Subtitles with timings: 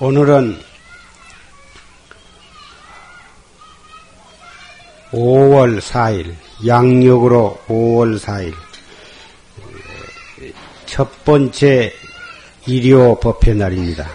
[0.00, 0.60] 오늘은
[5.12, 6.34] 5월 4일,
[6.66, 8.52] 양력으로 5월 4일,
[10.86, 11.92] 첫 번째
[12.66, 14.10] 일요 법회 날입니다.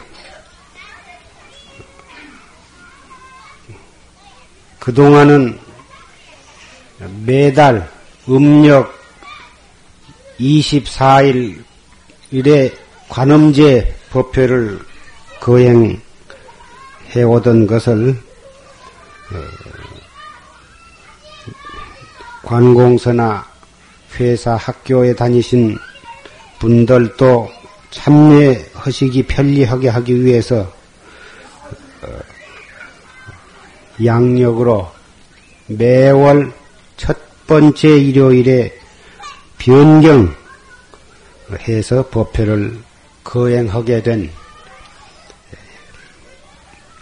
[4.80, 5.58] 그동안은
[7.26, 7.90] 매달
[8.28, 8.94] 음력
[10.42, 11.64] 24일
[12.32, 12.70] 일에
[13.08, 14.89] 관음제 법회를
[15.40, 16.00] 거행해
[17.26, 18.10] 오던 것을
[19.32, 19.36] 어,
[22.44, 23.46] 관공서나
[24.20, 25.78] 회사 학교에 다니신
[26.60, 27.50] 분들도
[27.92, 30.72] 참여하시기 편리하게 하기 위해서
[32.02, 32.08] 어,
[34.04, 34.92] 양력으로
[35.68, 36.52] 매월
[36.98, 37.18] 첫
[37.48, 38.78] 번째 일요일에
[39.58, 40.36] 변경해서
[42.10, 42.80] 법회를
[43.24, 44.32] 거행하게 된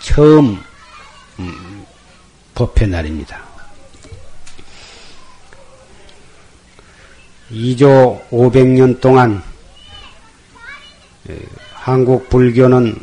[0.07, 0.57] 처음
[1.37, 1.85] 음,
[2.55, 3.43] 법회 날입니다.
[7.51, 9.43] 2조 500년 동안
[11.73, 12.97] 한국 불교는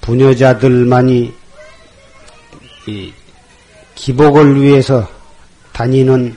[0.00, 1.34] 부녀자들만이
[3.96, 5.10] 기복을 위해서
[5.72, 6.36] 다니는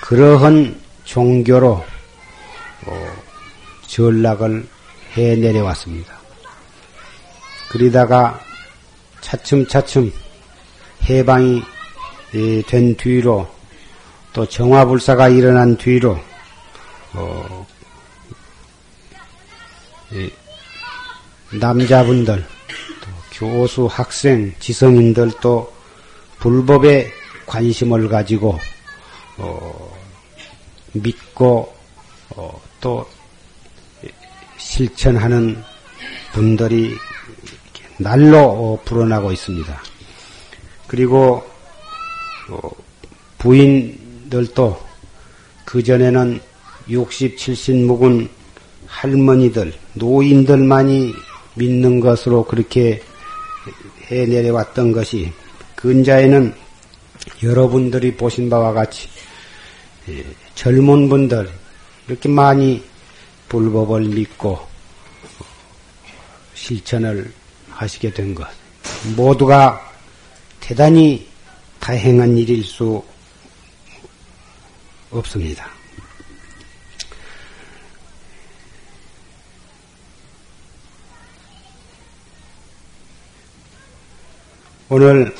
[0.00, 1.84] 그러한 종교로
[2.86, 3.16] 어,
[3.86, 4.77] 전락을
[5.18, 6.16] 해 내려왔습니다.
[7.70, 8.40] 그러다가
[9.20, 10.12] 차츰차츰
[11.08, 11.62] 해방이
[12.66, 13.48] 된 뒤로
[14.32, 16.18] 또 정화불사가 일어난 뒤로
[17.14, 17.66] 어,
[21.50, 22.46] 남자분들
[23.00, 25.72] 또 교수 학생 지성인들도
[26.38, 27.10] 불법에
[27.46, 28.58] 관심을 가지고
[29.38, 29.98] 어,
[30.92, 31.74] 믿고
[32.30, 33.08] 어, 또
[34.68, 35.56] 실천하는
[36.32, 36.94] 분들이
[37.96, 39.82] 날로 불어나고 있습니다.
[40.86, 41.42] 그리고
[42.50, 42.70] 어,
[43.38, 44.78] 부인들도
[45.64, 46.40] 그전에는
[46.88, 48.28] 60, 70 묵은
[48.86, 51.14] 할머니들, 노인들만이
[51.54, 53.02] 믿는 것으로 그렇게
[54.10, 55.32] 해 내려왔던 것이
[55.76, 56.54] 근자에는
[57.42, 59.08] 여러분들이 보신 바와 같이
[60.08, 61.48] 예, 젊은 분들
[62.06, 62.82] 이렇게 많이
[63.48, 64.66] 불법을 믿고
[66.54, 67.32] 실천을
[67.70, 68.46] 하시게 된 것.
[69.16, 69.80] 모두가
[70.60, 71.28] 대단히
[71.80, 73.02] 다행한 일일 수
[75.10, 75.70] 없습니다.
[84.90, 85.34] 오늘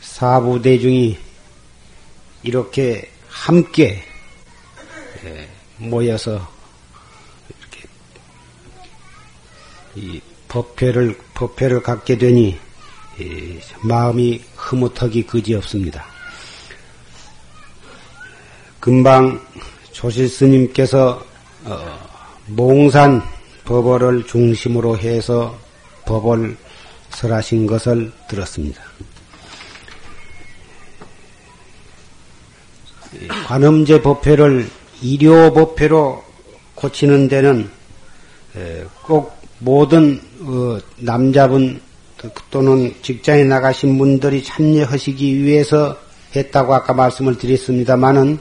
[0.00, 1.18] 사부대중이
[2.42, 4.05] 이렇게 함께 예,
[5.78, 6.48] 모여서
[7.48, 7.88] 이렇게
[9.94, 12.58] 이 법회를 법회를 갖게 되니
[13.82, 16.04] 마음이 흐뭇하기 그지없습니다.
[18.80, 19.40] 금방
[19.92, 21.24] 조실 스님께서
[21.64, 21.98] 어,
[22.46, 23.22] 몽산
[23.64, 25.58] 법어를 중심으로 해서
[26.04, 26.56] 법을
[27.10, 28.82] 설하신 것을 들었습니다.
[33.46, 34.70] 관음제 법회를
[35.02, 36.22] 일요 법회로
[36.74, 37.70] 고치는 데는
[39.02, 41.80] 꼭 모든 어, 남자분
[42.50, 45.98] 또는 직장에 나가신 분들이 참여하시기 위해서
[46.34, 48.38] 했다고 아까 말씀을 드렸습니다만은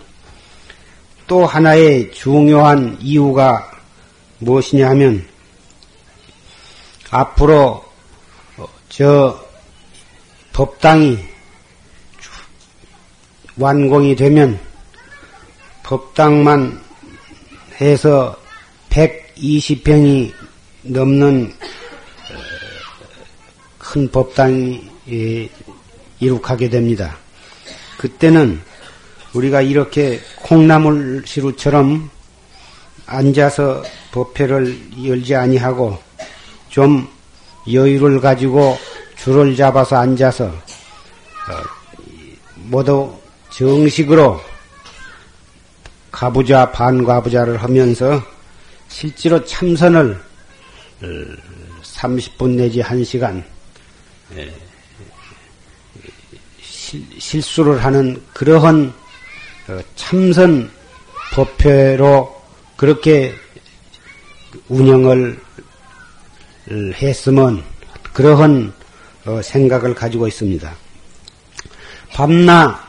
[1.28, 3.72] 또 하나의 중요한 이유가
[4.40, 5.26] 무엇이냐 하면
[7.10, 7.84] 앞으로
[8.90, 9.40] 저
[10.54, 11.20] 법당이
[13.58, 14.60] 완공이 되면
[15.86, 16.82] 법당만
[17.80, 18.36] 해서
[18.90, 20.34] 120평이
[20.82, 21.54] 넘는
[23.78, 24.82] 큰 법당이
[26.20, 27.16] 이룩하게 됩니다.
[28.00, 28.60] 그때는
[29.34, 32.10] 우리가 이렇게 콩나물 시루처럼
[33.06, 36.00] 앉아서 법회를 열지 아니하고
[36.70, 37.08] 좀
[37.72, 38.76] 여유를 가지고
[39.18, 40.54] 줄을 잡아서 앉아서 어,
[42.56, 43.14] 모두
[43.52, 44.55] 정식으로
[46.16, 48.24] 가부좌 반가부좌를 하면서
[48.88, 50.18] 실제로 참선을
[51.82, 53.44] 30분 어, 내지 1시간
[57.20, 58.94] 실수를 하는 그러한
[59.68, 60.72] 어, 참선
[61.34, 62.34] 법회로
[62.78, 63.34] 그렇게
[64.70, 65.38] 운영을
[66.70, 67.62] 했으면
[68.14, 68.74] 그러한
[69.26, 70.74] 어, 생각을 가지고 있습니다.
[72.14, 72.80] 밤낮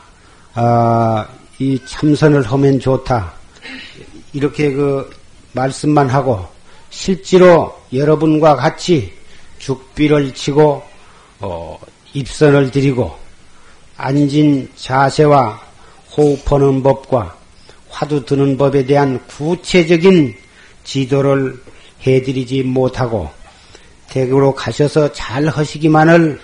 [0.53, 1.27] 아,
[1.59, 3.33] 이 참선을 하면 좋다.
[4.33, 5.09] 이렇게 그
[5.53, 6.45] 말씀만 하고
[6.89, 9.13] 실제로 여러분과 같이
[9.59, 10.83] 죽비를 치고
[11.39, 11.79] 어,
[12.13, 13.15] 입선을 드리고
[13.97, 15.59] 앉은 자세와
[16.15, 17.35] 호흡하는 법과
[17.89, 20.35] 화두 드는 법에 대한 구체적인
[20.83, 21.59] 지도를
[22.05, 23.29] 해드리지 못하고
[24.09, 26.39] 대구로 가셔서 잘 하시기만을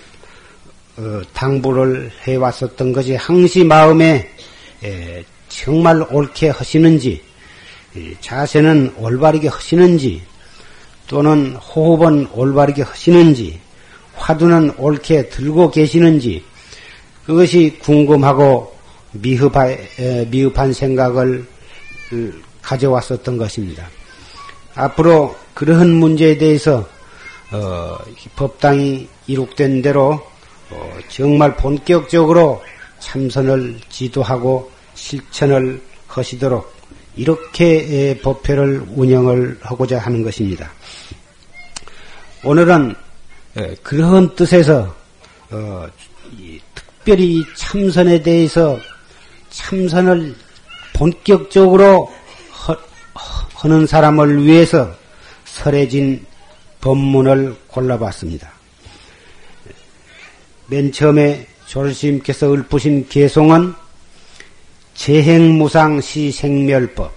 [0.96, 4.30] 어, 당부를 해왔었던 것이 항시 마음에 에,
[5.48, 7.22] 정말 옳게 하시는지
[8.20, 10.22] 자세는 올바르게 하시는지
[11.06, 13.60] 또는 호흡은 올바르게 하시는지
[14.14, 16.44] 화두는 옳게 들고 계시는지
[17.26, 18.74] 그것이 궁금하고
[19.12, 21.46] 미흡한, 생각을
[22.62, 23.88] 가져왔었던 것입니다.
[24.74, 26.86] 앞으로 그러한 문제에 대해서
[27.52, 27.96] 어,
[28.34, 30.20] 법당이 이룩된 대로
[30.70, 32.62] 어, 정말 본격적으로
[33.04, 36.74] 참선을 지도하고 실천을 하시도록
[37.16, 40.72] 이렇게 법회를 운영을 하고자 하는 것입니다.
[42.42, 42.94] 오늘은
[43.82, 44.94] 그런 뜻에서
[45.50, 45.86] 어,
[46.74, 48.78] 특별히 참선에 대해서
[49.50, 50.34] 참선을
[50.94, 52.10] 본격적으로
[52.66, 52.76] 허,
[53.54, 54.90] 하는 사람을 위해서
[55.44, 56.24] 설해진
[56.80, 58.50] 법문을 골라봤습니다.
[60.66, 63.74] 맨 처음에 조르스님께서 읊으신 개송은
[64.94, 67.12] 재행무상시 생멸법,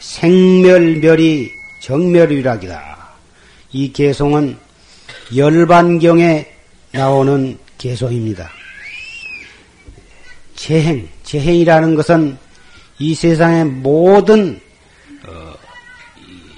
[0.00, 1.50] 생멸멸이
[1.82, 2.98] 정멸이락이다.
[3.72, 4.56] 이 개송은
[5.36, 6.50] 열반경에
[6.92, 8.50] 나오는 개송입니다.
[10.56, 12.38] 재행, 재행이라는 것은
[12.98, 14.58] 이 세상의 모든
[15.26, 15.54] 어,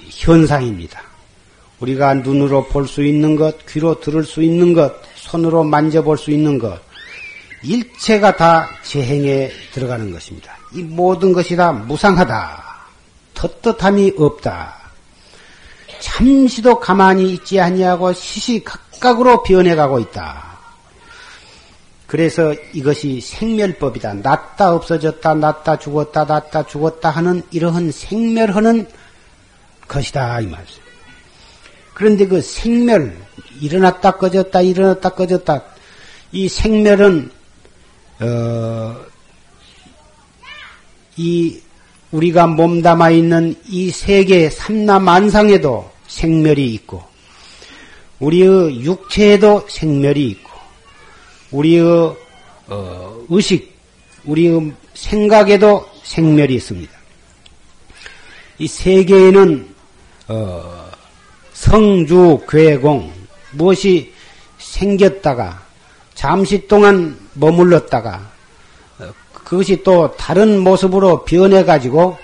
[0.09, 1.03] 현상입니다.
[1.81, 6.57] 우리가 눈으로 볼 수 있는 것, 귀로 들을 수 있는 것, 손으로 만져볼 수 있는
[6.57, 6.79] 것,
[7.63, 10.57] 일체가 다 재행에 들어가는 것입니다.
[10.73, 12.63] 이 모든 것이 다 무상하다.
[13.33, 14.75] 떳떳함이 없다.
[15.99, 20.53] 잠시도 가만히 있지 아니하고 시시각각으로 변해가고 있다.
[22.07, 24.15] 그래서 이것이 생멸법이다.
[24.15, 28.87] 낫다 없어졌다, 낫다 죽었다, 낫다 죽었다 하는 이러한 생멸하는
[29.87, 30.81] 것이다 이 말씀.
[31.93, 33.17] 그런데 그 생멸
[33.61, 35.63] 일어났다 꺼졌다 일어났다 꺼졌다
[36.31, 37.31] 이 생멸은
[38.23, 38.95] 어,
[41.17, 41.59] 이
[42.11, 47.03] 우리가 몸담아 있는 이 세계 삼라만상에도 생멸이 있고
[48.19, 50.49] 우리의 육체에도 생멸이 있고
[51.51, 52.15] 우리의
[52.67, 53.75] 어, 의식,
[54.23, 56.93] 우리의 생각에도 생멸이 있습니다.
[58.59, 59.75] 이 세계에는
[60.29, 60.91] 어,
[61.51, 63.11] 성주 괴공
[63.51, 64.13] 무엇이
[64.57, 65.62] 생겼다가
[66.13, 68.31] 잠시 동안 머물렀다가
[68.99, 72.17] 어, 그것이 또 다른 모습으로 변해 가지고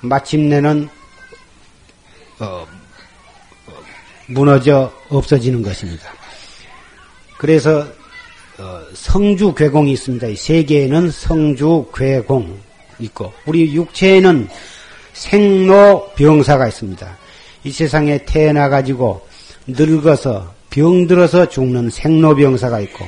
[0.00, 0.88] 마침내는
[2.40, 2.66] 어,
[4.26, 6.12] 무너져 없어지는 것입니다.
[7.38, 7.86] 그래서
[8.58, 10.28] 어, 성주 괴공이 있습니다.
[10.36, 12.58] 세계에는 성주 괴공
[13.00, 14.48] 있고 우리 육체에는
[15.12, 17.18] 생로 병사가 있습니다.
[17.64, 19.26] 이 세상에 태어나 가지고
[19.66, 23.06] 늙어서 병들어서 죽는 생로병사가 있고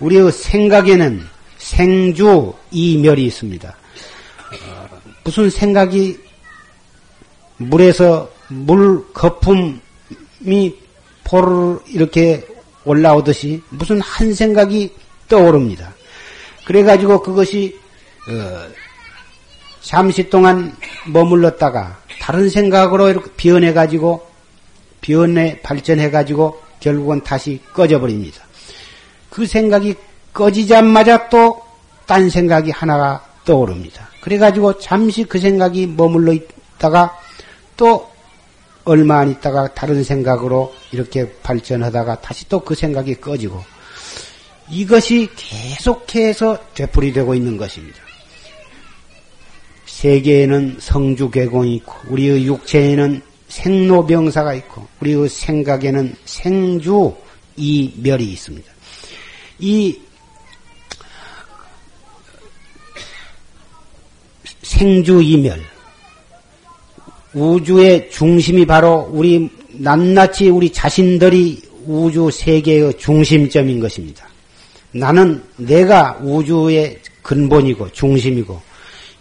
[0.00, 1.22] 우리의 생각에는
[1.58, 3.68] 생주 이멸이 있습니다.
[3.68, 4.88] 어,
[5.24, 6.18] 무슨 생각이
[7.56, 9.80] 물에서 물 거품
[10.40, 10.74] 이
[11.24, 12.46] 포를 이렇게
[12.84, 14.92] 올라오듯이 무슨 한 생각이
[15.28, 15.94] 떠오릅니다.
[16.66, 17.78] 그래가지고 그것이
[18.28, 18.68] 어,
[19.80, 24.26] 잠시 동안 머물렀다가 다른 생각으로 이렇게 변해가지고
[25.00, 28.45] 변해 발전해가지고 결국은 다시 꺼져버립니다.
[29.36, 29.94] 그 생각이
[30.32, 31.66] 꺼지자마자 또
[32.06, 34.08] 딴 생각이 하나가 떠오릅니다.
[34.20, 37.18] 그래가지고 잠시 그 생각이 머물러 있다가
[37.76, 38.08] 또
[38.84, 43.62] 얼마 안 있다가 다른 생각으로 이렇게 발전하다가 다시 또 그 생각이 꺼지고
[44.70, 47.98] 이것이 계속해서 되풀이되고 있는 것입니다.
[49.86, 57.14] 세계에는 성주개공이 있고 우리의 육체에는 생로병사가 있고 우리의 생각에는 생주
[57.56, 58.75] 이멸이 있습니다.
[59.58, 59.98] 이
[64.62, 65.60] 생주 이멸
[67.34, 74.26] 우주의 중심이 바로 우리 낱낱이 우리 자신들이 우주 세계의 중심점인 것입니다.
[74.92, 78.60] 나는 내가 우주의 근본이고 중심이고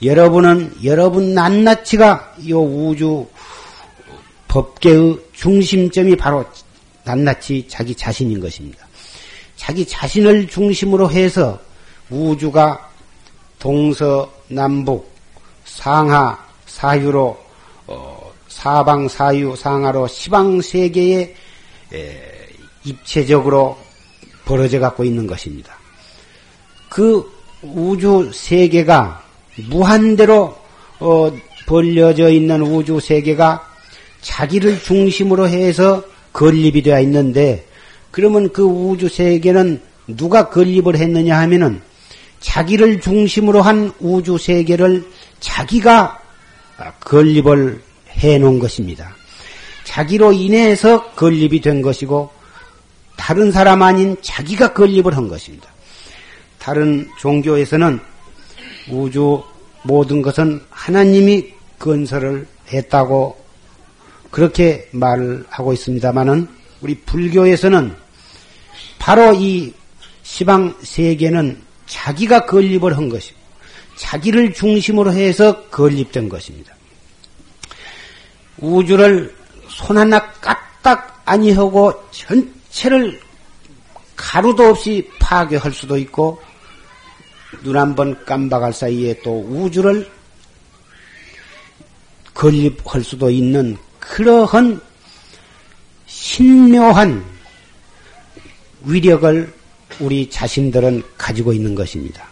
[0.04, 3.28] 여러분은 여러분 낱낱이가 이 우주
[4.48, 6.46] 법계의 중심점이 바로
[7.04, 8.85] 낱낱이 자기 자신인 것입니다.
[9.56, 11.60] 자기 자신을 중심으로 해서
[12.10, 12.90] 우주가
[13.60, 15.10] 동서남북
[15.64, 17.38] 상하 사유로
[18.48, 21.36] 사방 사유 상하로 시방 세계에
[22.84, 23.78] 입체적으로
[24.46, 25.76] 벌어져 갖고 있는 것입니다.
[26.90, 27.30] 그
[27.62, 29.24] 우주 세계가
[29.70, 30.56] 무한대로
[31.00, 31.32] 어,
[31.66, 33.68] 벌려져 있는 우주 세계가
[34.22, 37.66] 자기를 중심으로 해서 건립이 되어 있는데
[38.16, 41.82] 그러면 그 우주 세계는 누가 건립을 했느냐 하면은
[42.40, 45.06] 자기를 중심으로 한 우주 세계를
[45.42, 46.22] 자기가
[47.02, 47.82] 건립을
[48.12, 49.14] 해 놓은 것입니다.
[49.84, 52.32] 자기로 인해서 건립이 된 것이고
[53.18, 55.68] 다른 사람 아닌 자기가 건립을 한 것입니다.
[56.58, 58.00] 다른 종교에서는
[58.92, 59.44] 우주
[59.84, 63.38] 모든 것은 하나님이 건설을 했다고
[64.32, 66.48] 그렇게 말을 하고 있습니다만은
[66.80, 68.05] 우리 불교에서는
[69.06, 69.72] 바로 이
[70.24, 73.38] 시방 세계는 자기가 건립을 한 것이고
[73.98, 76.74] 자기를 중심으로 해서 건립된 것입니다.
[78.58, 79.36] 우주를
[79.68, 83.22] 손 하나 까딱 아니하고 전체를
[84.16, 86.42] 가루도 없이 파괴할 수도 있고
[87.62, 90.10] 눈 한 번 깜박할 사이에 또 우주를
[92.34, 94.82] 건립할 수도 있는 그러한
[96.08, 97.35] 신묘한
[98.86, 99.54] 위력을
[100.00, 102.28] 우리 자신들은 가지고 있는 것입니다.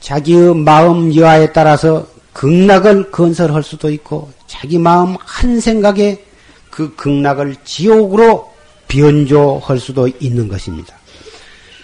[0.00, 6.22] 자기의 마음 여하에 따라서 극락을 건설할 수도 있고 자기 마음 한 생각에
[6.70, 8.52] 그 극락을 지옥으로
[8.86, 10.96] 변조할 수도 있는 것입니다.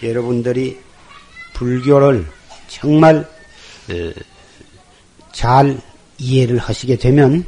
[0.01, 0.79] 여러분들이
[1.53, 2.25] 불교를
[2.67, 3.27] 정말
[5.31, 5.79] 잘
[6.17, 7.45] 이해를 하시게 되면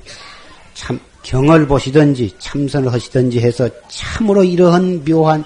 [0.73, 5.43] 참 경을 보시든지 참선을 하시든지 해서 참으로 이러한 묘한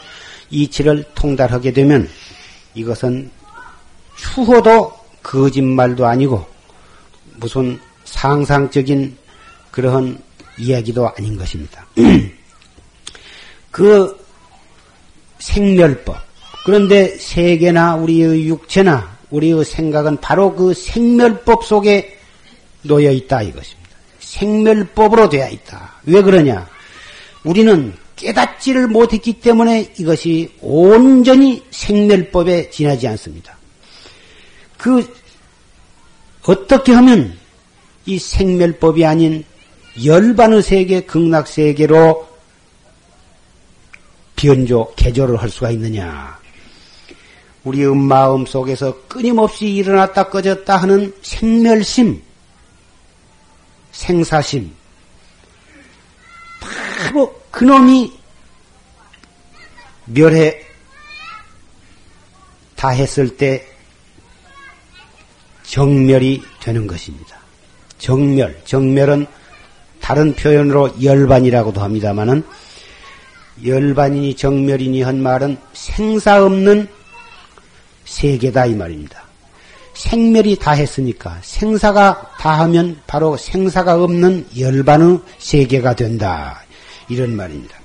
[0.52, 2.08] 이치를 통달하게 되면
[2.76, 3.32] 이것은
[4.16, 6.46] 추호도 거짓말도 아니고
[7.38, 9.18] 무슨 상상적인
[9.72, 10.22] 그러한
[10.60, 11.84] 이야기도 아닌 것입니다.
[13.72, 14.16] 그
[15.40, 16.16] 생멸법.
[16.64, 22.20] 그런데 세계나 우리의 육체나 우리의 생각은 바로 그 생멸법 속에
[22.84, 23.81] 놓여 있다 이것입니다.
[24.32, 25.96] 생멸법으로 되어 있다.
[26.06, 26.68] 왜 그러냐?
[27.44, 33.58] 우리는 깨닫지를 못했기 때문에 이것이 온전히 생멸법에 지나지 않습니다.
[34.78, 35.06] 그
[36.44, 37.38] 어떻게 하면
[38.06, 39.44] 이 생멸법이 아닌
[40.04, 42.28] 열반의 세계, 극락 세계로
[44.36, 46.40] 변조, 개조를 할 수가 있느냐?
[47.64, 52.22] 우리의 마음 속에서 끊임없이 일어났다 꺼졌다 하는 생멸심,
[53.92, 54.74] 생사심,
[56.60, 58.12] 바로 그놈이
[60.06, 60.62] 멸해
[62.76, 63.66] 다 했을 때
[65.64, 67.38] 정멸이 되는 것입니다.
[67.98, 69.28] 정멸, 정멸은
[70.02, 72.44] 다른 표현으로 열반이라고도 합니다만은
[73.64, 76.88] 열반이니 정멸이니 한 말은 생사 없는
[78.06, 79.31] 세계다 이 말입니다.
[80.02, 86.64] 생멸이 다 했으니까 생사가 다하면 바로 생사가 없는 열반의 세계가 된다.
[87.08, 87.76] 이런 말입니다.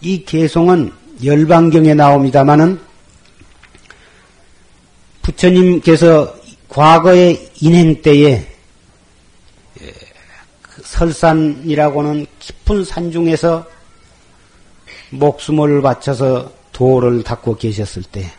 [0.00, 0.92] 이 개송은
[1.22, 2.80] 열반경에 나옵니다마는
[5.20, 6.34] 부처님께서
[6.68, 8.46] 과거의 인행 때에
[9.82, 9.92] 예,
[10.62, 13.66] 그 설산이라고는 깊은 산 중에서
[15.10, 18.30] 목숨을 바쳐서 도를 닦고 계셨을 때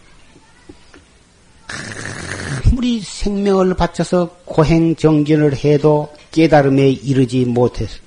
[2.65, 7.97] 아무리 생명을 바쳐서 고행 정진을 해도 깨달음에 이르지 못해서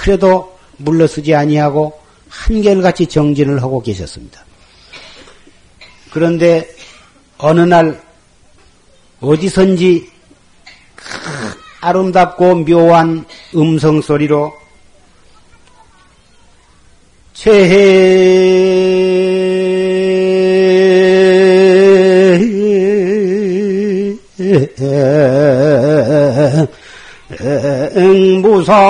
[0.00, 1.98] 그래도 물러서지 아니하고
[2.28, 4.44] 한결같이 정진을 하고 계셨습니다.
[6.10, 6.68] 그런데
[7.38, 8.02] 어느 날
[9.20, 10.10] 어디선지
[11.80, 13.24] 아름답고 묘한
[13.54, 14.52] 음성 소리로
[28.64, 28.80] 무상요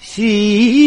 [0.00, 0.82] 시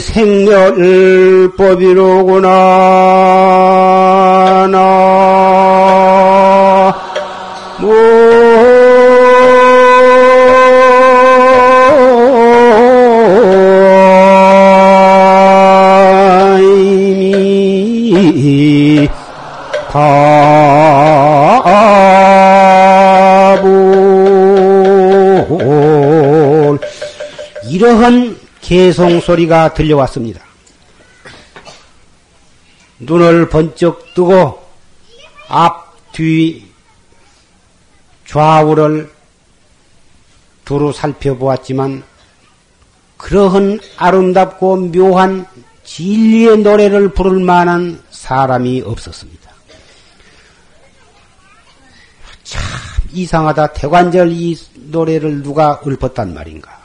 [0.00, 1.50] 생멸법이로구나
[28.80, 30.40] 개송 소리가 들려왔습니다.
[32.98, 34.66] 눈을 번쩍 뜨고
[35.48, 36.66] 앞, 뒤,
[38.26, 39.12] 좌우를
[40.64, 42.02] 두루 살펴보았지만
[43.18, 45.44] 그러한 아름답고 묘한
[45.84, 49.50] 진리의 노래를 부를 만한 사람이 없었습니다.
[52.44, 52.62] 참
[53.12, 53.74] 이상하다.
[53.74, 56.79] 대관절 이 노래를 누가 읊었단 말인가.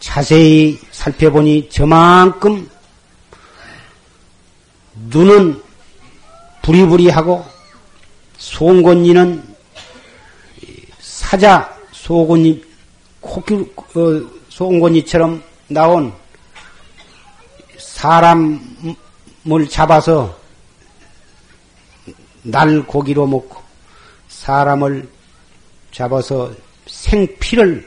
[0.00, 2.68] 자세히 살펴보니 저만큼
[5.10, 5.62] 눈은
[6.62, 7.44] 부리부리하고
[8.36, 9.56] 송곳니는
[11.00, 12.64] 사자 소곤니
[13.20, 16.12] 코끼 어, 송곳니처럼 나온
[17.78, 20.38] 사람을 잡아서
[22.42, 23.60] 날 고기로 먹고
[24.28, 25.08] 사람을
[25.90, 26.52] 잡아서
[26.86, 27.86] 생피를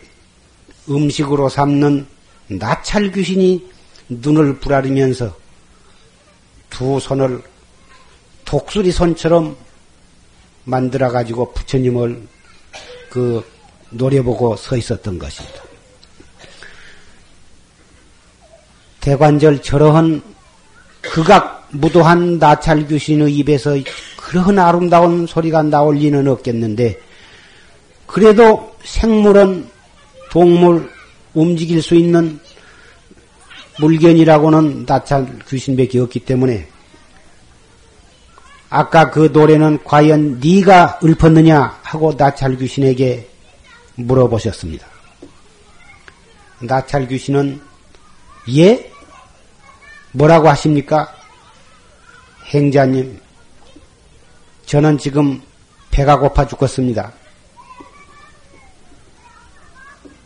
[0.92, 2.06] 음식으로 삼는
[2.48, 3.66] 나찰 귀신이
[4.10, 5.36] 눈을 부라리면서
[6.70, 7.42] 두 손을
[8.46, 9.56] 독수리 손처럼
[10.66, 12.28] 만들어 가지고 부처님을
[13.10, 13.44] 그
[13.90, 15.62] 노려보고 서 있었던 것입니다.
[19.00, 20.22] 대관절 저러한
[21.02, 23.76] 극악 무도한 나찰 귀신의 입에서
[24.18, 27.00] 그러한 아름다운 소리가 나올 리는 없겠는데
[28.06, 29.70] 그래도 생물은
[30.32, 30.90] 동물
[31.34, 32.40] 움직일 수 있는
[33.80, 36.70] 물견이라고는 나찰 귀신밖에 없기 때문에
[38.70, 43.28] 아까 그 노래는 과연 네가 읊었느냐 하고 나찰 귀신에게
[43.96, 44.88] 물어보셨습니다.
[46.62, 47.60] 나찰 귀신은
[48.56, 48.90] 예?
[50.14, 51.14] 뭐라고 하십니까?
[52.54, 53.20] 행자님,
[54.66, 55.42] 저는 지금
[55.90, 57.12] 배가 고파 죽겠습니다.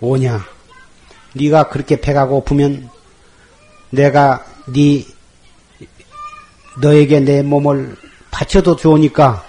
[0.10, 0.46] 오냐?
[1.34, 2.90] 네가 그렇게 배가 고프면
[3.90, 5.06] 내가 네
[6.82, 7.96] 너에게 내 몸을
[8.32, 9.46] 바쳐도 좋으니까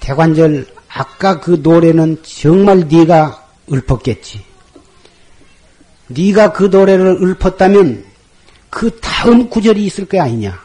[0.00, 4.44] 대관절 아까 그 노래는 정말 네가 읊었겠지.
[6.08, 8.04] 네가 그 노래를 읊었다면
[8.70, 10.58] 그 다음 구절이 있을 거 아니냐.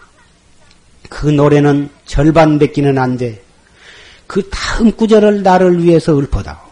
[1.10, 3.44] 그 노래는 절반 뱉기는 안 돼.
[4.26, 6.63] 그 다음 구절을 나를 위해서 읊어다오.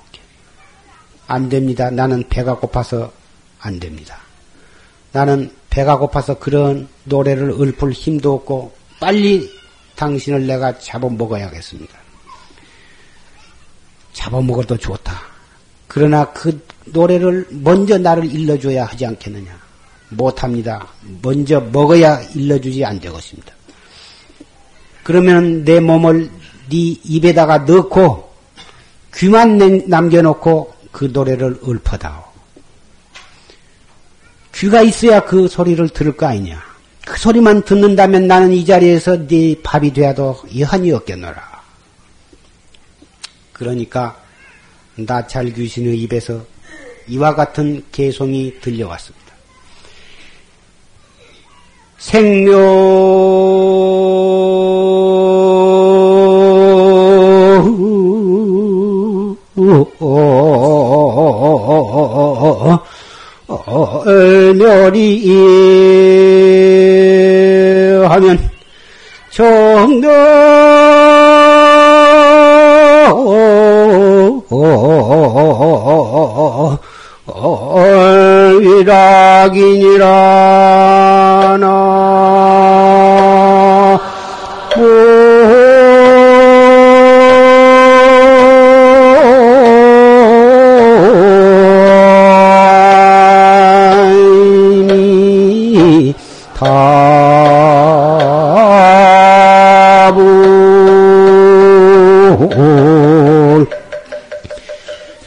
[1.32, 1.90] 안 됩니다.
[1.90, 3.10] 나는 배가 고파서
[3.62, 4.18] 안 됩니다.
[5.14, 9.50] 나는 배가 고파서 그런 노래를 읊을 힘도 없고 빨리
[9.96, 11.98] 당신을 내가 잡아먹어야겠습니다.
[14.12, 15.22] 잡아먹어도 좋다.
[15.88, 19.58] 그러나 그 노래를 먼저 나를 일러줘야 하지 않겠느냐.
[20.10, 20.86] 못합니다.
[21.22, 23.54] 먼저 먹어야 일러주지 않되것입니다.
[25.04, 26.30] 그러면 내 몸을
[26.70, 28.30] 네 입에다가 넣고
[29.16, 32.24] 귀만 남겨놓고 그 노래를 읊어다오.
[34.56, 36.62] 귀가 있어야 그 소리를 들을 거 아니냐.
[37.06, 41.62] 그 소리만 듣는다면 나는 이 자리에서 네 밥이 되어도 여한이 없겠노라.
[43.54, 44.22] 그러니까
[44.96, 46.46] 나찰 귀신의 입에서
[47.08, 49.22] 이와 같은 개송이 들려왔습니다.
[51.98, 52.60] 생명
[64.90, 65.71] 멸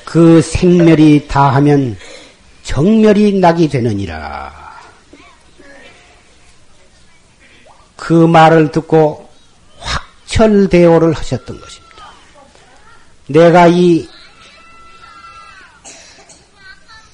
[0.04, 1.98] 그 생멸이 다하면
[2.62, 4.54] 정멸이 나게 되느니라.
[7.96, 9.28] 그 말을 듣고
[9.78, 12.10] 확철대오를 하셨던 것입니다.
[13.26, 14.08] 내가 이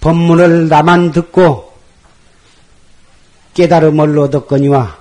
[0.02, 1.69] 법문을 나만 듣고
[3.54, 4.98] 깨달음을 얻었거니와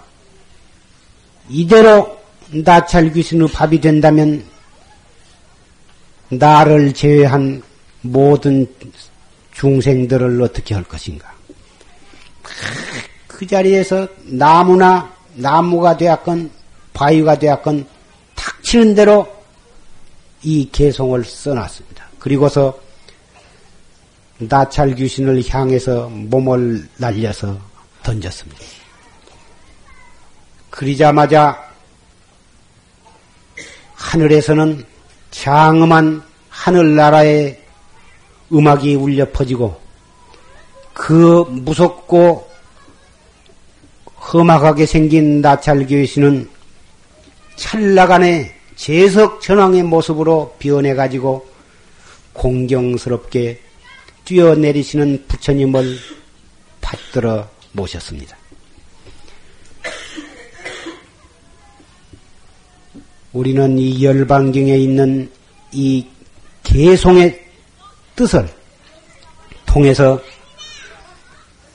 [1.50, 2.20] 이대로
[2.52, 4.44] 나찰 귀신의 밥이 된다면
[6.30, 7.62] 나를 제외한
[8.02, 8.68] 모든
[9.54, 11.34] 중생들을 어떻게 할 것인가?
[13.28, 16.52] 그 자리에서 나무나 나무가 되었건
[16.94, 17.86] 바위가 되었건
[18.36, 19.28] 탁치는 대로
[20.44, 22.06] 이 개송을 써놨습니다.
[22.20, 22.80] 그리고서
[24.38, 27.69] 나찰 귀신을 향해서 몸을 날려서
[28.10, 28.60] 던졌습니다.
[30.72, 31.70] 그리자마자
[33.94, 34.84] 하늘에서는
[35.30, 37.62] 장엄한 하늘나라의
[38.52, 39.80] 음악이 울려 퍼지고
[40.94, 42.50] 그 무섭고
[44.34, 46.50] 험악하게 생긴 나찰 귀신은
[47.56, 51.48] 찰나간에 재석 전왕의 모습으로 변해 가지고
[52.34, 53.62] 공경스럽게
[54.26, 55.98] 뛰어내리시는 부처님을
[56.82, 58.38] 받들어 모셨습니다.
[63.32, 65.32] 우리는 이 열반경에 있는
[65.72, 66.06] 이
[66.64, 67.48] 개송의
[68.16, 68.50] 뜻을
[69.66, 70.20] 통해서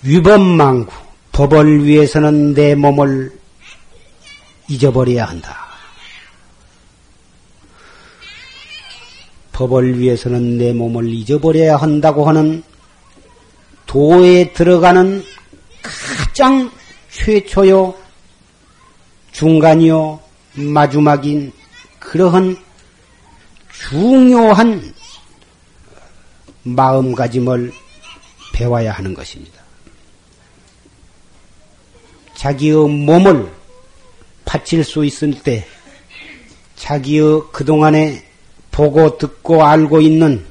[0.02, 0.92] 위법망구,
[1.32, 3.32] 법을 위해서는 내 몸을
[4.68, 5.64] 잊어버려야 한다.
[9.52, 12.64] 법을 위해서는 내 몸을 잊어버려야 한다고 하는
[13.86, 15.24] 도에 들어가는
[15.84, 16.70] 가장
[17.10, 17.94] 최초요,
[19.32, 20.20] 중간이요,
[20.54, 21.52] 마지막인
[21.98, 22.56] 그러한
[23.70, 24.94] 중요한
[26.62, 27.72] 마음가짐을
[28.54, 29.62] 배워야 하는 것입니다.
[32.34, 33.52] 자기의 몸을
[34.44, 35.66] 바칠 수 있을 때
[36.76, 38.24] 자기의 그동안에
[38.70, 40.44] 보고 듣고 알고 있는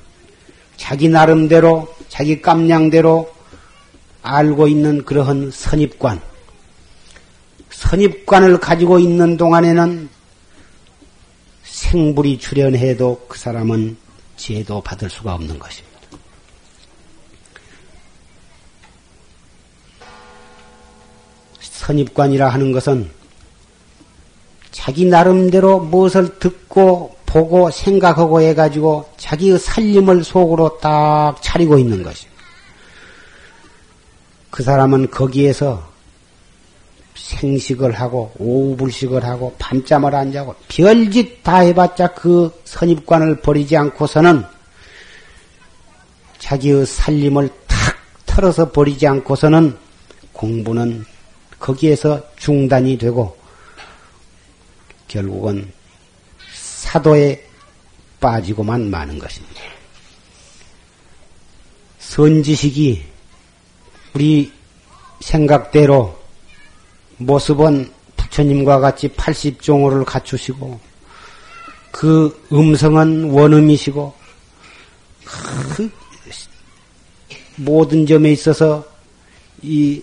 [0.78, 3.34] 자기 나름대로 자기 깜냥대로
[4.24, 6.22] 알고 있는 그러한 선입관,
[7.70, 10.10] 선입관을 가지고 있는 동안에는
[11.64, 13.98] 생불이 출현해도 그 사람은
[14.38, 15.94] 지혜도 받을 수가 없는 것입니다.
[21.60, 23.12] 선입관이라 하는 것은
[24.72, 32.33] 자기 나름대로 무엇을 듣고 보고 생각하고 해가지고 자기의 살림을 속으로 딱 차리고 있는 것입니다.
[34.54, 35.84] 그 사람은 거기에서
[37.16, 44.44] 생식을 하고 오후불식을 하고 밤잠을 안 자고 별짓 다 해봤자 그 선입관을 버리지 않고서는
[46.38, 49.76] 자기의 살림을 탁 털어서 버리지 않고서는
[50.34, 51.04] 공부는
[51.58, 53.36] 거기에서 중단이 되고
[55.08, 55.72] 결국은
[56.54, 57.44] 사도에
[58.20, 59.64] 빠지고만 마는 것입니다.
[61.98, 63.13] 선지식이
[64.14, 64.52] 우리
[65.20, 66.18] 생각대로
[67.18, 70.80] 모습은 부처님과 같이 80종호를 갖추시고
[71.92, 74.14] 그 음성은 원음이시고
[75.76, 75.92] 그
[77.56, 78.86] 모든 점에 있어서
[79.62, 80.02] 이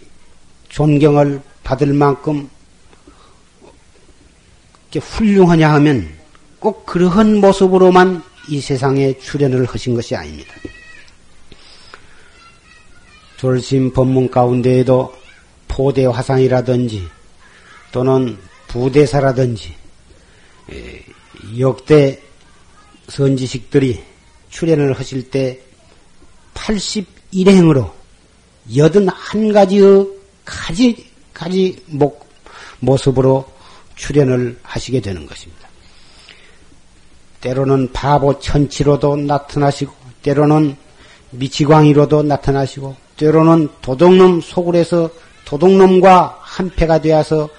[0.69, 2.49] 존경을 받을 만큼
[4.93, 6.09] 훌륭하냐 하면
[6.59, 10.55] 꼭 그러한 모습으로만 이 세상에 출연을 하신 것이 아닙니다.
[13.41, 15.15] 졸심 법문 가운데에도
[15.67, 17.09] 포대 화상이라든지
[17.91, 18.37] 또는
[18.69, 19.75] 부대사라든지
[21.59, 22.21] 역대
[23.09, 24.05] 선지식들이
[24.51, 25.59] 출연을 하실 때
[26.53, 27.91] 81행으로
[28.69, 30.11] 81가지의
[30.45, 32.29] 가지, 가지 목,
[32.81, 33.51] 모습으로
[33.97, 35.67] 출연을 하시게 되는 것입니다.
[37.41, 40.77] 때로는 바보 천치로도 나타나시고, 때로는
[41.31, 45.11] 미치광이로도 나타나시고, 때로는 도둑놈 속을해서
[45.45, 47.51] 도둑놈과 한패가 되어서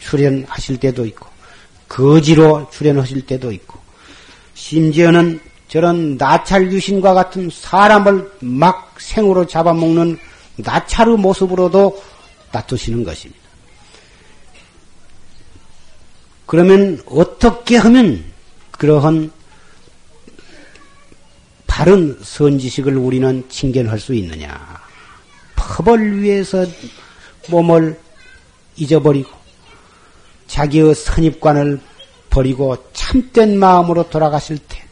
[0.00, 1.28] 출연하실 때도 있고,
[1.88, 3.78] 거지로 출연하실 때도 있고,
[4.54, 10.18] 심지어는 저런 나찰 귀신과 같은 사람을 막 생으로 잡아먹는
[10.56, 12.02] 나찰의 모습으로도
[12.50, 13.40] 나타시는 것입니다.
[16.46, 18.24] 그러면 어떻게 하면
[18.72, 19.30] 그러한
[21.68, 24.87] 바른 선지식을 우리는 칭견할 수 있느냐?
[25.68, 26.66] 법을 위해서
[27.48, 27.98] 몸을
[28.76, 29.30] 잊어버리고
[30.46, 31.80] 자기의 선입관을
[32.30, 34.82] 버리고 참된 마음으로 돌아가실 때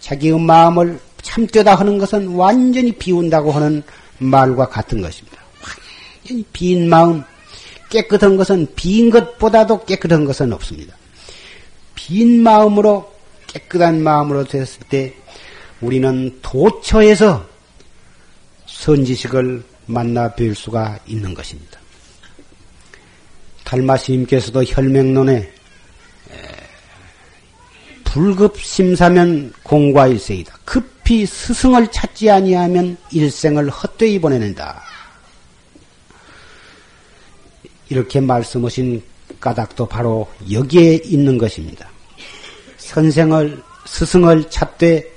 [0.00, 3.82] 자기의 마음을 참되다 하는 것은 완전히 비운다고 하는
[4.18, 5.38] 말과 같은 것입니다.
[5.62, 7.22] 완전히 빈 마음,
[7.90, 10.96] 깨끗한 것은 빈 것보다도 깨끗한 것은 없습니다.
[11.94, 13.12] 빈 마음으로
[13.46, 15.14] 깨끗한 마음으로 되었을 때
[15.80, 17.46] 우리는 도처에서
[18.66, 21.78] 선지식을 만나 뵐 수가 있는 것입니다.
[23.64, 25.52] 달마스님께서도 혈맹론에
[28.04, 30.58] 불급심사면 공과 일생이다.
[30.64, 34.82] 급히 스승을 찾지 아니하면 일생을 헛되이 보내는다.
[37.88, 39.02] 이렇게 말씀하신
[39.40, 41.88] 까닭도 바로 여기에 있는 것입니다.
[42.76, 45.10] 선생을 스승을 찾되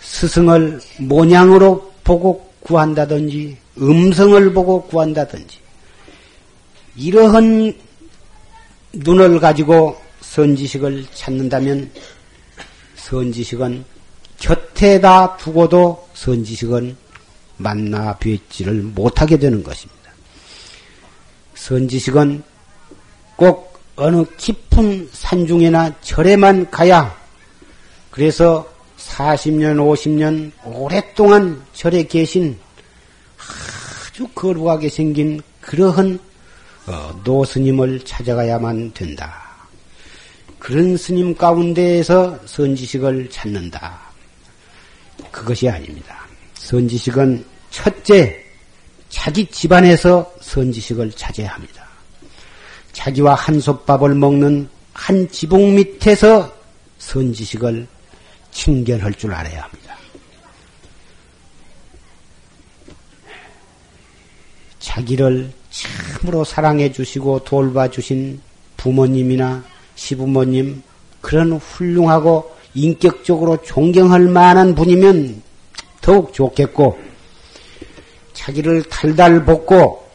[0.00, 5.58] 스승을 모양으로 보고 구한다든지 음성을 보고 구한다든지
[6.96, 7.74] 이러한
[8.92, 11.90] 눈을 가지고 선지식을 찾는다면
[12.96, 13.84] 선지식은
[14.38, 16.96] 곁에다 두고도 선지식은
[17.56, 20.02] 만나 뵙지를 못하게 되는 것입니다.
[21.54, 22.42] 선지식은
[23.36, 27.16] 꼭 어느 깊은 산중이나 절에만 가야
[28.10, 28.71] 그래서
[29.08, 32.58] 40년, 50년 오랫동안 절에 계신
[33.36, 36.18] 아주 거룩하게 생긴 그러한
[36.86, 39.42] 어, 노스님을 찾아가야만 된다.
[40.58, 44.00] 그런 스님 가운데에서 선지식을 찾는다.
[45.30, 46.26] 그것이 아닙니다.
[46.54, 48.44] 선지식은 첫째,
[49.08, 51.86] 자기 집안에서 선지식을 찾아야 합니다.
[52.92, 56.52] 자기와 한솥밥을 먹는 한 지붕 밑에서
[56.98, 57.86] 선지식을
[58.52, 59.96] 친견할 줄 알아야 합니다.
[64.78, 68.40] 자기를 참으로 사랑해 주시고 돌봐 주신
[68.76, 70.82] 부모님이나 시부모님
[71.20, 75.42] 그런 훌륭하고 인격적으로 존경할 만한 분이면
[76.00, 76.98] 더욱 좋겠고
[78.32, 80.06] 자기를 달달 볶고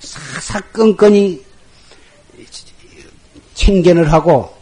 [0.00, 1.44] 사사건건이
[3.54, 4.54] 챙견을 하고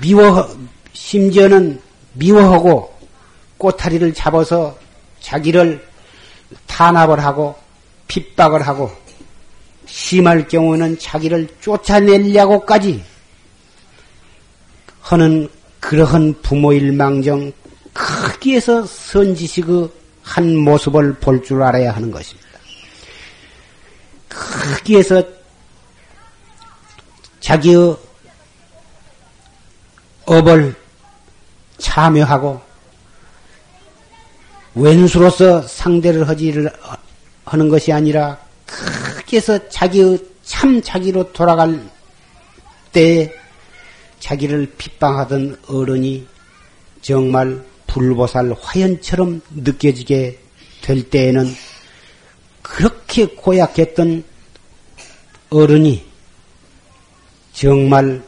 [0.00, 0.48] 미워
[0.92, 1.80] 심지어는
[2.12, 2.94] 미워하고
[3.58, 4.78] 꼬타리를 잡아서
[5.20, 5.86] 자기를
[6.66, 7.56] 탄압을 하고
[8.06, 8.90] 핍박을 하고
[9.86, 13.02] 심할 경우는 자기를 쫓아내려고까지
[15.00, 15.48] 하는
[15.80, 17.52] 그러한 부모일 망정
[17.92, 19.90] 크기에서 선지식의
[20.22, 22.48] 한 모습을 볼 줄 알아야 하는 것입니다.
[24.28, 25.22] 크기에서
[27.40, 27.96] 자기의
[30.26, 30.76] 업을
[31.78, 32.60] 참여하고
[34.74, 36.70] 왼수로서 상대를 하지를
[37.44, 41.80] 하는 것이 아니라 크게서 자기의 참 자기로 돌아갈
[42.92, 43.32] 때에
[44.20, 46.26] 자기를 핍박하던 어른이
[47.00, 50.38] 정말 불보살 화연처럼 느껴지게
[50.82, 51.46] 될 때에는
[52.62, 54.24] 그렇게 고약했던
[55.50, 56.04] 어른이
[57.52, 58.22] 정말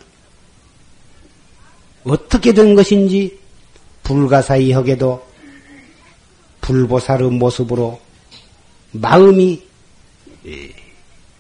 [2.05, 3.40] 어떻게 된 것인지
[4.11, 5.23] 불가사의하게도
[6.61, 8.01] 불보살의 모습으로
[8.93, 9.63] 마음이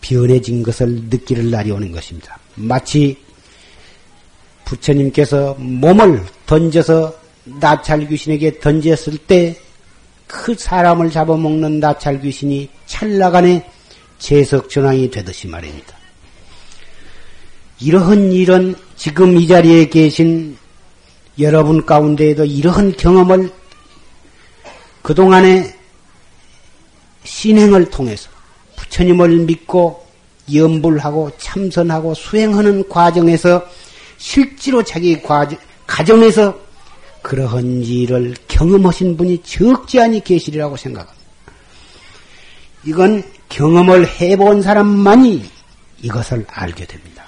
[0.00, 2.38] 변해진 것을 느끼는 날이 오는 것입니다.
[2.54, 3.16] 마치
[4.64, 9.70] 부처님께서 몸을 던져서 나찰 귀신에게 던졌을 때
[10.30, 13.68] 그 사람을 잡아먹는 나찰 귀신이 찰나간에
[14.20, 15.96] 재석전왕이 되듯이 말입니다.
[17.80, 20.56] 이러한 일은 지금 이 자리에 계신
[21.38, 23.50] 여러분 가운데에도 이러한 경험을
[25.02, 25.74] 그동안에
[27.24, 28.28] 신행을 통해서
[28.76, 30.06] 부처님을 믿고
[30.52, 33.64] 염불하고 참선하고 수행하는 과정에서
[34.18, 35.20] 실제로 자기
[35.86, 36.58] 가정에서
[37.22, 41.20] 그러한 일을 경험하신 분이 적지 않이 계시리라고 생각합니다.
[42.84, 45.44] 이건 경험을 해본 사람만이
[46.02, 47.24] 이것을 알게 됩니다.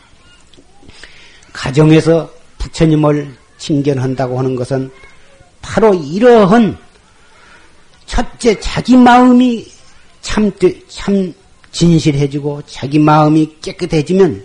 [1.53, 4.91] 가정에서 부처님을 칭견한다고 하는 것은
[5.61, 6.77] 바로 이러한
[8.07, 9.67] 첫째 자기 마음이
[10.21, 10.51] 참,
[10.89, 11.33] 참
[11.71, 14.45] 진실해지고 자기 마음이 깨끗해지면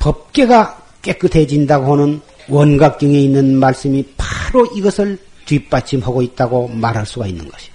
[0.00, 7.74] 법계가 깨끗해진다고 하는 원각경에 있는 말씀이 바로 이것을 뒷받침하고 있다고 말할 수가 있는 것입니다.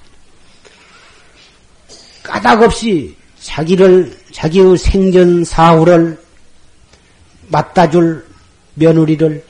[2.23, 6.21] 까닭 없이 자기를, 자기의 생전 사후를
[7.47, 8.28] 맞다줄
[8.79, 9.45] 며느리를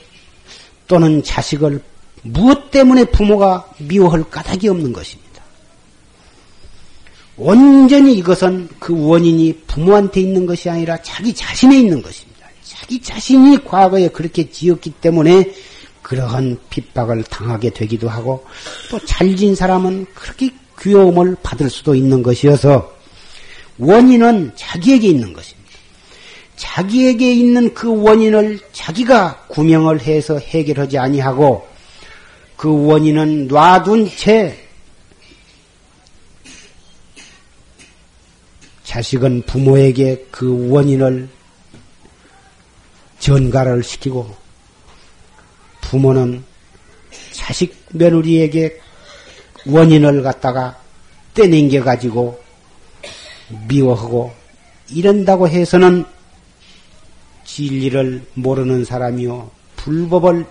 [0.86, 1.80] 또는 자식을
[2.22, 5.30] 무엇 때문에 부모가 미워할 까닭이 없는 것입니다.
[7.36, 12.46] 온전히 이것은 그 원인이 부모한테 있는 것이 아니라 자기 자신에 있는 것입니다.
[12.62, 15.50] 자기 자신이 과거에 그렇게 지었기 때문에
[16.02, 18.44] 그러한 핍박을 당하게 되기도 하고
[18.90, 22.92] 또 잘진 사람은 그렇게 귀여움을 받을 수도 있는 것이어서
[23.78, 25.59] 원인은 자기에게 있는 것입니다.
[26.60, 31.66] 자기에게 있는 그 원인을 자기가 구명을 해서 해결하지 아니하고
[32.54, 34.58] 그 원인은 놔둔 채
[38.84, 41.30] 자식은 부모에게 그 원인을
[43.20, 44.36] 전가를 시키고
[45.80, 46.44] 부모는
[47.32, 48.78] 자식 며느리에게
[49.64, 50.78] 원인을 갖다가
[51.32, 52.38] 떼냉겨 가지고
[53.66, 54.34] 미워하고
[54.90, 56.04] 이런다고 해서는
[57.50, 60.46] 진리를 모르는 사람이요 불법을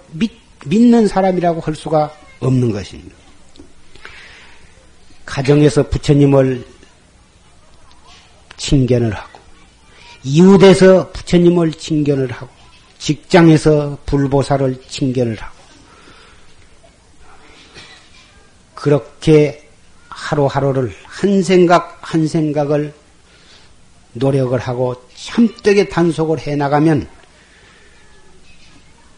[0.65, 3.15] 믿는 사람이라고 할 수가 없는 것입니다.
[5.25, 6.65] 가정에서 부처님을
[8.57, 9.39] 칭견을 하고,
[10.23, 12.49] 이웃에서 부처님을 칭견을 하고,
[12.97, 15.55] 직장에서 불보살을 칭견을 하고,
[18.73, 19.69] 그렇게
[20.09, 22.93] 하루하루를 한 생각 한 생각을
[24.13, 27.08] 노력을 하고 참되게 단속을 해 나가면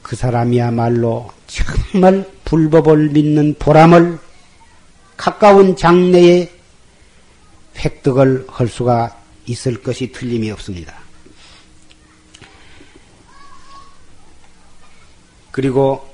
[0.01, 4.19] 그 사람이야말로 정말 불법을 믿는 보람을
[5.15, 6.51] 가까운 장래에
[7.77, 10.99] 획득을 할 수가 있을 것이 틀림이 없습니다.
[15.51, 16.09] 그리고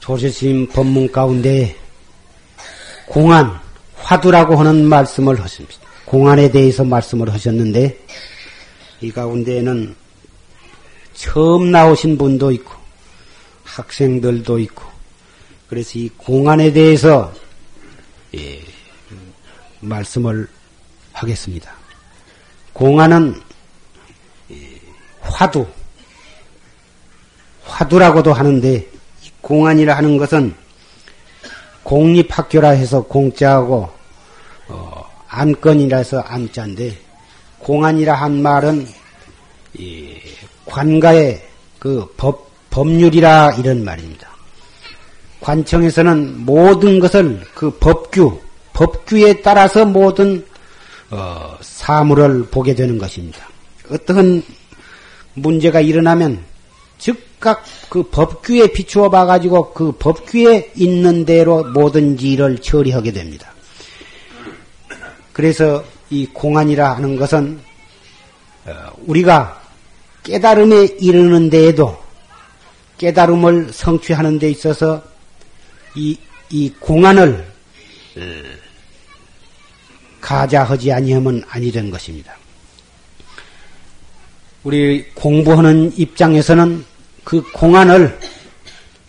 [0.00, 1.76] 조세스님 법문 가운데
[3.06, 3.60] 공안,
[3.96, 5.85] 화두라고 하는 말씀을 하십니다.
[6.06, 7.98] 공안에 대해서 말씀을 하셨는데
[9.00, 9.94] 이 가운데에는
[11.14, 12.74] 처음 나오신 분도 있고
[13.64, 14.84] 학생들도 있고
[15.68, 17.32] 그래서 이 공안에 대해서
[18.36, 18.60] 예,
[19.80, 20.48] 말씀을
[21.12, 21.72] 하겠습니다.
[22.72, 23.40] 공안은
[24.52, 24.80] 예,
[25.20, 25.66] 화두,
[27.64, 28.86] 화두라고도 하는데
[29.40, 30.54] 공안이라 하는 것은
[31.82, 33.88] 공립학교라 해서 공짜하고
[34.68, 36.96] 어, 안건이라서 안자인데
[37.58, 38.86] 공안이라 한 말은
[40.64, 41.42] 관가의
[41.78, 44.28] 그 법, 법률이라 이런 말입니다.
[45.40, 48.40] 관청에서는 모든 것을 그 법규,
[48.72, 50.44] 법규에 따라서 모든
[51.10, 53.48] 어, 사물을 보게 되는 것입니다.
[53.90, 54.42] 어떤
[55.34, 56.42] 문제가 일어나면
[56.98, 63.52] 즉각 그 법규에 비추어 봐가지고 그 법규에 있는 대로 모든 일을 처리하게 됩니다.
[65.36, 67.60] 그래서 이 공안이라 하는 것은
[68.64, 68.72] 어,
[69.04, 69.60] 우리가
[70.22, 72.02] 깨달음에 이르는 데에도
[72.96, 75.04] 깨달음을 성취하는 데 있어서
[75.94, 76.16] 이,
[76.48, 77.46] 이 공안을
[78.16, 78.20] 어,
[80.22, 82.34] 가자하지 아니하면 아니된 것입니다.
[84.64, 86.82] 우리 공부하는 입장에서는
[87.24, 88.18] 그 공안을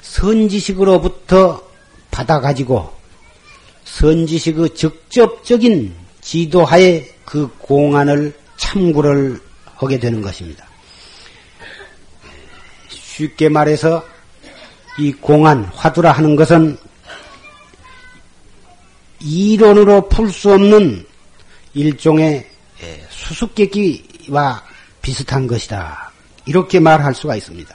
[0.01, 1.65] 선지식으로부터
[2.11, 2.91] 받아가지고
[3.85, 9.39] 선지식의 직접적인 지도하에 그 공안을 참고를
[9.75, 10.67] 하게 되는 것입니다.
[12.89, 14.03] 쉽게 말해서
[14.99, 16.77] 이 공안, 화두라 하는 것은
[19.21, 21.05] 이론으로 풀 수 없는
[21.73, 22.45] 일종의
[23.09, 24.65] 수수께끼와
[25.01, 26.11] 비슷한 것이다.
[26.45, 27.73] 이렇게 말할 수가 있습니다.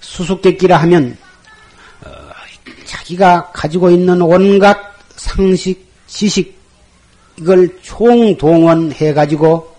[0.00, 1.18] 수수께끼라 하면
[2.02, 2.10] 어,
[2.86, 4.78] 자기가 가지고 있는 온갖
[5.16, 6.59] 상식, 지식
[7.40, 9.74] 이걸 총동원해 가지고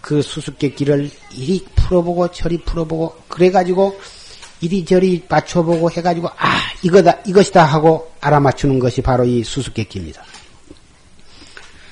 [0.00, 3.98] 그 수수께끼를 이리 풀어보고 저리 풀어보고 그래 가지고
[4.60, 10.22] 이리저리 맞춰보고 해 가지고 아 이거다 이것이다 하고 알아맞추는 것이 바로 이 수수께끼입니다.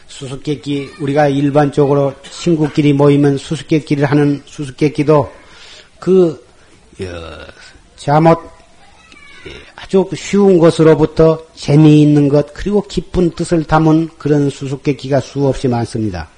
[0.07, 5.33] 수수께끼 우리가 일반적으로 친구끼리 모이면 수수께끼를 하는 수수께끼도
[6.01, 6.47] 그
[7.01, 7.05] 어,
[7.97, 8.58] 잘못 예,
[9.77, 16.29] 아주 쉬운 것으로부터 재미있는 것 그리고 기쁜 뜻을 담은 그런 수수께끼가 수없이 많습니다.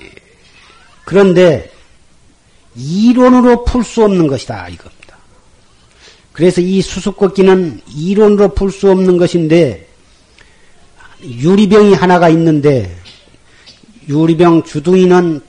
[0.00, 0.10] 예,
[1.04, 1.72] 그런데
[2.74, 5.16] 이론으로 풀 수 없는 것이다 이겁니다.
[6.32, 9.88] 그래서 이 수수께끼는 이론으로 풀 수 없는 것인데
[11.22, 12.96] 유리병이 하나가 있는데
[14.08, 15.40] 유리병 주둥이는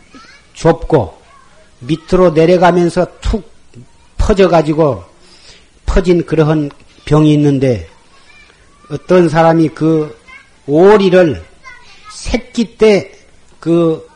[0.53, 1.22] 좁고
[1.87, 3.51] 밑으로 내려가면서 툭
[4.17, 5.03] 퍼져가지고
[5.85, 6.69] 퍼진 그러한
[7.05, 7.87] 병이 있는데
[8.89, 10.15] 어떤 사람이 그
[10.65, 11.43] 오리를
[12.11, 13.11] 새끼 때
[13.59, 14.07] 그,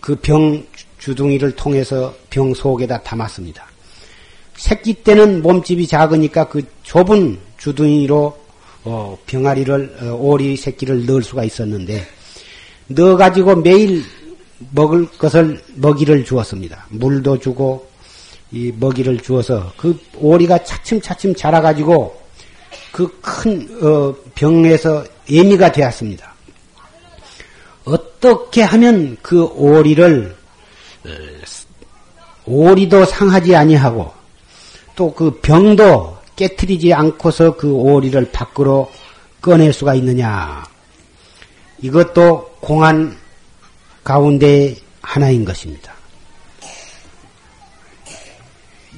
[0.00, 0.64] 그 병
[0.98, 3.66] 주둥이를 통해서 병 속에다 담았습니다.
[4.56, 8.36] 새끼 때는 몸집이 작으니까 그 좁은 주둥이로
[8.84, 12.06] 어, 병아리를, 어, 오리 새끼를 넣을 수가 있었는데,
[12.86, 14.02] 넣어가지고 매일
[14.72, 16.86] 먹을 것을 먹이를 주었습니다.
[16.90, 17.88] 물도 주고
[18.50, 22.20] 이 먹이를 주어서 그 오리가 차츰차츰 자라가지고
[22.92, 26.32] 그큰 어, 병에서 예미가 되었습니다.
[27.84, 30.34] 어떻게 하면 그 오리를
[31.04, 31.08] 어,
[32.46, 34.18] 오리도 상하지 아니하고
[34.96, 38.90] 또 그 병도 깨뜨리지 않고서 그 오리를 밖으로
[39.40, 40.64] 꺼낼 수가 있느냐?
[41.80, 43.16] 이것도 공안
[44.08, 45.92] 가운데 하나인 것입니다.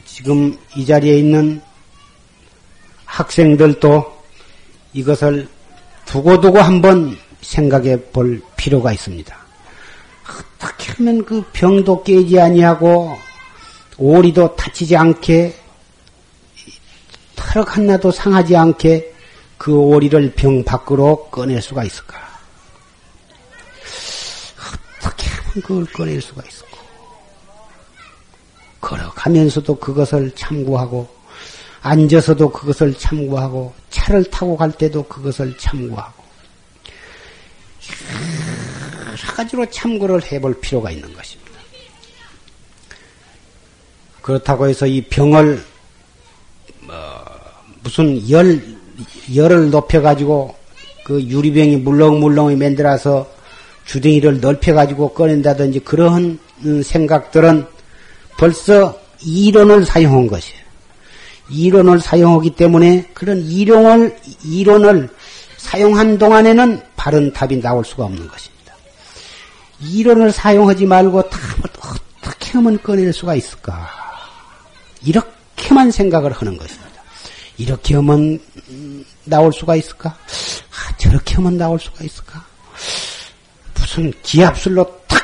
[0.04, 1.60] 지금 이 자리에 있는
[3.06, 4.22] 학생들도
[4.92, 5.48] 이것을
[6.04, 9.36] 두고두고 한번 생각해 볼 필요가 있습니다.
[10.60, 13.18] 어떻게 하면 그 병도 깨지 아니하고
[13.98, 15.56] 오리도 다치지 않게
[17.34, 19.12] 털럭 하나도 상하지 않게
[19.58, 22.30] 그 오리를 병 밖으로 꺼낼 수가 있을까?
[25.00, 26.78] 어떻게 하면 그걸 꺼낼 수가 있을까?
[28.80, 31.08] 걸어가면서도 그것을 참고하고
[31.82, 36.22] 앉아서도 그것을 참고하고 차를 타고 갈 때도 그것을 참고하고
[39.08, 41.50] 여러 가지로 참고를 해볼 필요가 있는 것입니다.
[44.22, 45.64] 그렇다고 해서 이 병을
[46.80, 46.94] 뭐
[47.82, 48.62] 무슨 열
[49.34, 50.54] 열을 높여가지고
[51.04, 53.39] 그 유리병이 물렁물렁히 만들어서
[53.90, 56.38] 주댕이를 넓혀가지고 꺼낸다든지 그러한
[56.84, 57.66] 생각들은
[58.38, 60.60] 벌써 이론을 사용한 것이에요.
[61.50, 65.08] 이론을 사용하기 때문에 그런 이론을 이론을
[65.56, 68.74] 사용한 동안에는 바른 답이 나올 수가 없는 것입니다.
[69.80, 71.54] 이론을 사용하지 말고 답을
[72.22, 73.90] 어떻게 하면 꺼낼 수가 있을까?
[75.02, 76.90] 이렇게만 생각을 하는 것입니다.
[77.58, 78.38] 이렇게 하면
[79.24, 80.10] 나올 수가 있을까?
[80.10, 82.44] 아, 저렇게 하면 나올 수가 있을까?
[83.80, 85.22] 무슨 기압술로 탁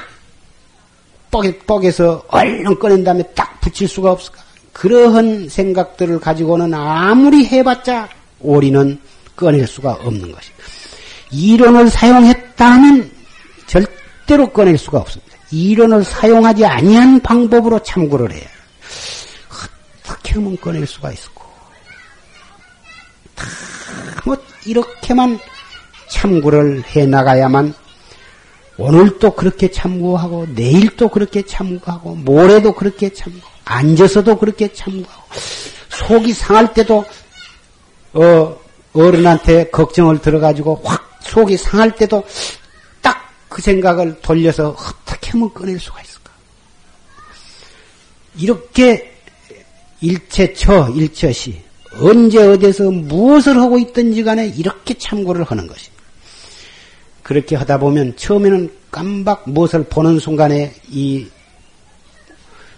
[1.30, 4.38] 뻑에, 뻑에서 얼른 꺼낸 다음에 딱 붙일 수가 없을까?
[4.72, 8.08] 그러한 생각들을 가지고는 아무리 해봤자
[8.40, 9.00] 오리는
[9.34, 10.64] 꺼낼 수가 없는 것입니다.
[11.30, 13.10] 이론을 사용했다면
[13.66, 15.36] 절대로 꺼낼 수가 없습니다.
[15.50, 18.44] 이론을 사용하지 아니한 방법으로 참고를 해야
[20.04, 21.42] 어떻게 하면 꺼낼 수가 있을까?
[24.24, 25.38] 뭐 이렇게만
[26.10, 27.74] 참고를 해 나가야만
[28.78, 35.22] 오늘도 그렇게 참고하고 내일도 그렇게 참고하고 모레도 그렇게 참고 앉아서도 그렇게 참고하고
[35.88, 37.04] 속이 상할 때도
[38.12, 38.58] 어
[38.92, 42.24] 어른한테 걱정을 들어가지고 확 속이 상할 때도
[43.02, 46.30] 딱 그 생각을 돌려서 어떻게 하면 꺼낼 수가 있을까?
[48.38, 49.18] 이렇게
[50.02, 51.62] 일체처 일처시
[51.98, 55.95] 언제 어디서 무엇을 하고 있든지 간에 이렇게 참고를 하는 것입니다.
[57.26, 61.26] 그렇게 하다 보면 처음에는 깜박 무엇을 보는 순간에 이,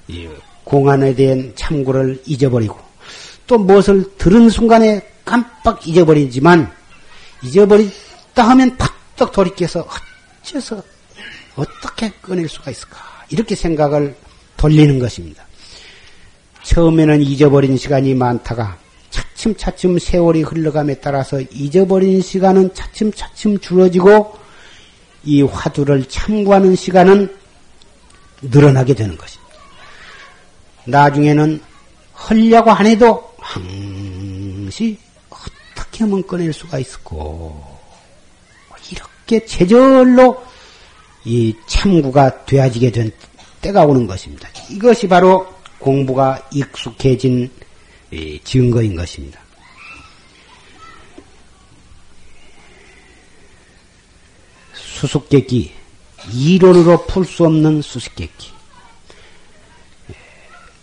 [0.06, 0.26] 이
[0.64, 2.78] 공안에 대한 참고를 잊어버리고
[3.46, 6.72] 또 무엇을 들은 순간에 깜빡 잊어버리지만
[7.42, 9.86] 잊어버리다 하면 팍떡 돌이켜서
[10.40, 10.82] 어째서
[11.54, 12.96] 어떻게 꺼낼 수가 있을까
[13.28, 14.16] 이렇게 생각을
[14.56, 15.44] 돌리는 것입니다.
[16.62, 18.78] 처음에는 잊어버린 시간이 많다가
[19.10, 24.36] 차츰차츰 세월이 흘러감에 따라서 잊어버린 시간은 차츰차츰 줄어지고
[25.24, 27.34] 이 화두를 참고하는 시간은
[28.42, 29.54] 늘어나게 되는 것입니다.
[30.84, 31.60] 나중에는
[32.28, 34.98] 헐려고 안 해도 항시
[35.30, 37.78] 어떻게 하면 꺼낼 수가 있을고
[38.90, 40.42] 이렇게 제절로
[41.24, 43.12] 이 참구가 되어지게 된
[43.60, 44.48] 때가 오는 것입니다.
[44.70, 45.46] 이것이 바로
[45.78, 47.50] 공부가 익숙해진
[48.44, 49.40] 증거인 것입니다.
[54.74, 55.72] 수수께끼,
[56.32, 58.50] 이론으로 풀 수 없는 수수께끼.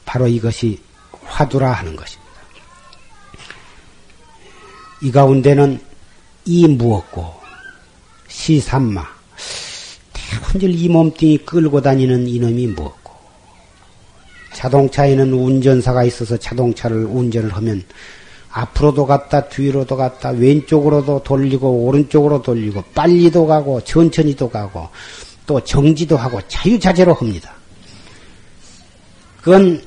[0.06, 0.80] 바로 이것이
[1.24, 2.32] 화두라 하는 것입니다.
[5.02, 5.84] 이 가운데는
[6.46, 7.42] 이 무엇고,
[8.30, 9.04] 시삼마,
[10.14, 13.05] 대군절 이 몸뚱이 끌고 다니는 이놈이 무엇고,
[14.56, 17.84] 자동차에는 운전사가 있어서 자동차를 운전을 하면
[18.52, 24.88] 앞으로도 갔다 뒤로도 갔다 왼쪽으로도 돌리고 오른쪽으로 돌리고 빨리도 가고 천천히도 가고
[25.46, 27.54] 또 정지도 하고 자유자재로 합니다.
[29.42, 29.84] 그건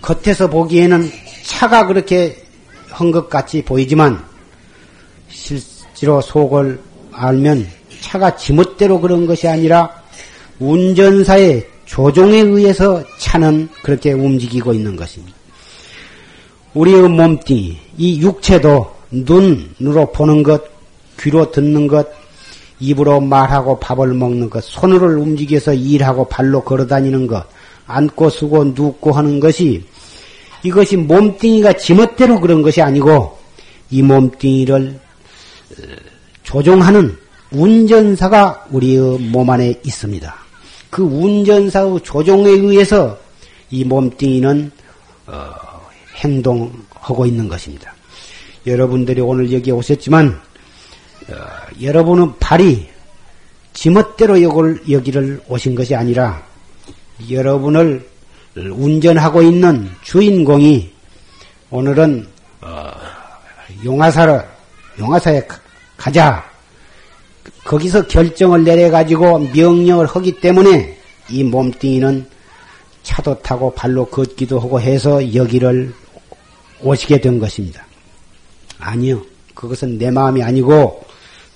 [0.00, 1.10] 겉에서 보기에는
[1.44, 2.42] 차가 그렇게
[2.88, 4.24] 한 것 같이 보이지만
[5.28, 6.80] 실제로 속을
[7.12, 7.66] 알면
[8.00, 9.90] 차가 지멋대로 그런 것이 아니라
[10.60, 15.36] 운전사의 조종에 의해서 차는 그렇게 움직이고 있는 것입니다.
[16.74, 20.62] 우리의 몸뚱이, 이 육체도 눈으로 보는 것,
[21.18, 22.06] 귀로 듣는 것,
[22.78, 27.46] 입으로 말하고 밥을 먹는 것, 손으로 움직여서 일하고 발로 걸어 다니는 것,
[27.86, 29.84] 앉고 쓰고 눕고 하는 것이
[30.62, 33.38] 이것이 몸뚱이가 지멋대로 그런 것이 아니고
[33.90, 34.98] 이 몸뚱이를
[35.70, 35.82] 어,
[36.42, 37.16] 조종하는
[37.52, 40.45] 운전사가 우리의 몸 안에 있습니다.
[40.96, 43.18] 그 운전사의 조종에 의해서
[43.70, 44.72] 이 몸뚱이는
[45.26, 45.52] 어,
[46.14, 47.92] 행동하고 있는 것입니다.
[48.66, 50.28] 여러분들이 오늘 여기 오셨지만
[51.28, 51.34] 어,
[51.82, 52.88] 여러분은 발이
[53.74, 56.42] 지멋대로 여기를, 여기를 오신 것이 아니라
[57.30, 58.08] 여러분을
[58.54, 60.90] 운전하고 있는 주인공이
[61.68, 62.26] 오늘은
[62.62, 62.90] 어,
[63.84, 64.48] 용화사를
[64.98, 65.46] 용화사에
[65.98, 66.42] 가자
[67.66, 70.96] 거기서 결정을 내려가지고 명령을 하기 때문에
[71.28, 72.26] 이 몸뚱이는
[73.02, 75.92] 차도 타고 발로 걷기도 하고 해서 여기를
[76.82, 77.84] 오시게 된 것입니다.
[78.78, 79.22] 아니요.
[79.54, 81.04] 그것은 내 마음이 아니고,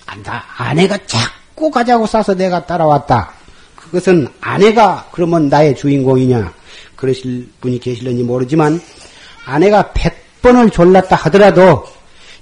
[0.05, 3.33] 아, 나 아내가 자꾸 가자고 싸서 내가 따라왔다.
[3.75, 6.53] 그것은 아내가 그러면 나의 주인공이냐.
[6.95, 8.81] 그러실 분이 계실는지 모르지만,
[9.45, 11.85] 아내가 백번을 졸랐다 하더라도,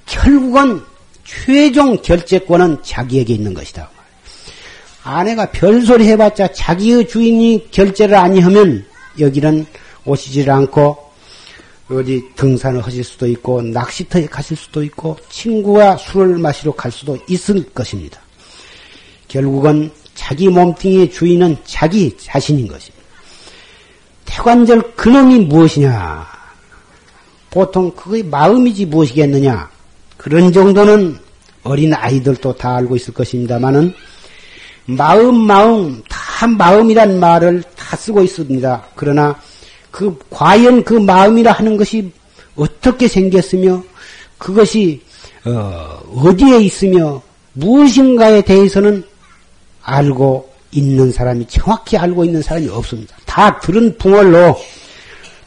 [0.06, 0.82] 결국은
[1.30, 3.90] 최종 결재권은 자기에게 있는 것이다.
[5.04, 8.86] 아내가 별소리 해봤자 자기의 주인이 결제를 아니하면
[9.20, 9.66] 여기는
[10.06, 10.98] 오시질 않고
[11.90, 17.64] 어디 등산을 하실 수도 있고 낚시터에 가실 수도 있고 친구와 술을 마시러 갈 수도 있을
[17.74, 18.20] 것입니다.
[19.28, 23.06] 결국은 자기 몸뚱이의 주인은 자기 자신인 것입니다.
[24.26, 26.28] 태관절 그놈이 무엇이냐?
[27.50, 29.79] 보통 그의 마음이지 무엇이겠느냐?
[30.20, 31.18] 그런 정도는
[31.64, 33.94] 어린 아이들도 다 알고 있을 것입니다만은
[34.86, 38.86] 마음, 마음, 다 마음이란 말을 다 쓰고 있습니다.
[38.96, 39.40] 그러나
[39.90, 42.12] 그, 과연 그 마음이라 하는 것이
[42.58, 43.82] 어떻게 생겼으며
[44.38, 45.02] 그것이,
[45.46, 47.22] 어, 어디에 있으며
[47.54, 49.06] 무엇인가에 대해서는
[49.84, 53.16] 알고 있는 사람이, 정확히 알고 있는 사람이 없습니다.
[53.26, 54.60] 다 들은 붕얼로,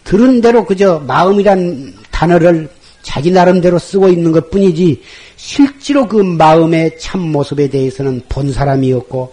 [0.04, 2.70] 들은 대로 그저 마음이란 단어를
[3.03, 5.03] 자기 나름대로 쓰고 있는 것 뿐이지,
[5.36, 9.32] 실제로 그 마음의 참 모습에 대해서는 본 사람이 없고,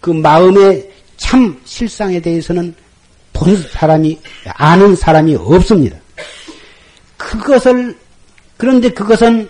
[0.00, 2.74] 그 마음의 참 실상에 대해서는
[3.32, 4.18] 본 사람이,
[4.54, 5.96] 아는 사람이 없습니다.
[7.16, 7.96] 그것을,
[8.56, 9.48] 그런데 그것은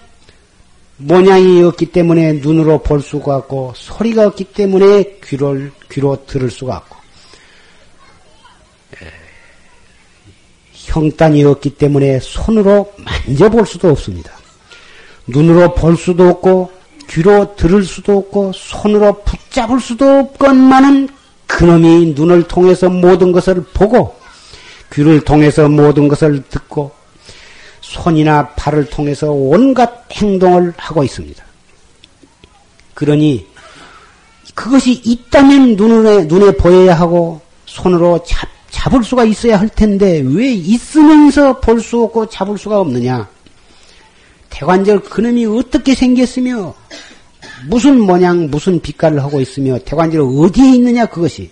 [0.99, 6.98] 모양이 없기 때문에 눈으로 볼 수가 없고, 소리가 없기 때문에 귀를, 귀로 들을 수가 없고,
[10.89, 14.33] 형단이 없기 때문에 손으로 만져볼 수도 없습니다.
[15.27, 16.71] 눈으로 볼 수도 없고,
[17.11, 21.11] 귀로 들을 수도 없고, 손으로 붙잡을 수도 없건만은
[21.47, 24.17] 그놈이 눈을 통해서 모든 것을 보고,
[24.93, 26.91] 귀를 통해서 모든 것을 듣고,
[27.83, 31.45] 손이나 발을 통해서 온갖 행동을 하고 있습니다.
[32.95, 33.47] 그러니,
[34.55, 38.49] 그것이 있다면 눈에, 눈에 보여야 하고, 손으로 잡,
[38.79, 43.29] 잡을 수가 있어야 할 텐데, 왜 있으면서 볼 수 없고 잡을 수가 없느냐?
[44.51, 46.75] 태관절 그놈이 어떻게 생겼으며
[47.69, 51.51] 무슨 모양 무슨 빛깔을 하고 있으며 태관절 어디에 있느냐 그것이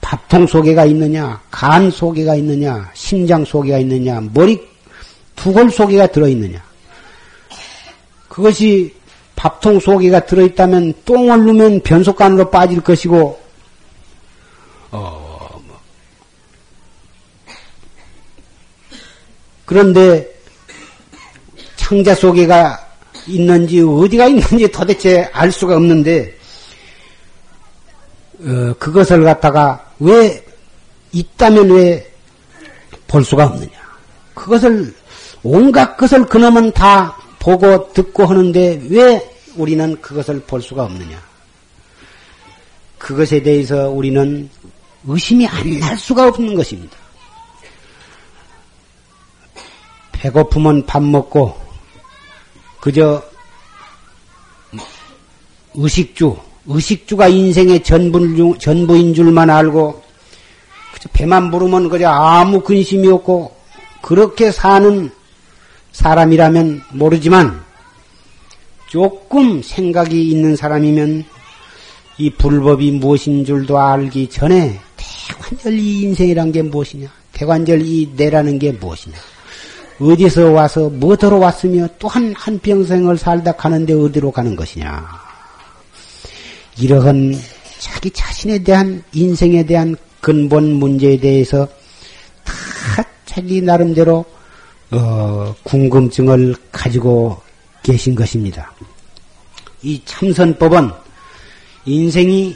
[0.00, 4.60] 밥통 속에가 있느냐 간 속에가 있느냐 심장 속에가 있느냐 머리
[5.36, 6.62] 두골 속에가 들어 있느냐
[8.28, 8.94] 그것이
[9.36, 13.40] 밥통 속에가 들어 있다면 똥을 누면 변속관으로 빠질 것이고
[14.92, 15.25] 어,
[19.66, 20.26] 그런데
[21.76, 22.86] 창자 속에가
[23.26, 26.34] 있는지 어디가 있는지 도대체 알 수가 없는데
[28.40, 30.42] 어, 그것을 갖다가 왜
[31.12, 32.16] 있다면 왜
[33.08, 33.70] 볼 수가 없느냐?
[34.34, 34.94] 그것을
[35.42, 41.22] 온갖 것을 그놈은 다 보고 듣고 하는데 왜 우리는 그것을 볼 수가 없느냐?
[42.98, 44.50] 그것에 대해서 우리는
[45.06, 46.96] 의심이 안 날 수가 없는 것입니다.
[50.26, 51.54] 배고프면 밥 먹고
[52.80, 53.22] 그저
[55.74, 60.02] 의식주, 의식주가 인생의 전부, 전부인 줄만 알고
[60.94, 63.54] 그저 배만 부르면 그저 아무 근심이 없고
[64.02, 65.10] 그렇게 사는
[65.92, 67.62] 사람이라면 모르지만
[68.88, 71.24] 조금 생각이 있는 사람이면
[72.18, 77.08] 이 불법이 무엇인 줄도 알기 전에 대관절 이 인생이란 게 무엇이냐?
[77.32, 79.16] 대관절 이 내라는 게 무엇이냐?
[80.00, 85.06] 어디서 와서 뭐더러 왔으며 또한 한 평생을 살다 가는데 어디로 가는 것이냐.
[86.78, 87.38] 이러한
[87.78, 91.66] 자기 자신에 대한 인생에 대한 근본 문제에 대해서
[92.44, 94.24] 다 자기 나름대로
[94.90, 97.40] 어, 궁금증을 가지고
[97.82, 98.72] 계신 것입니다.
[99.82, 100.90] 이 참선법은
[101.86, 102.54] 인생이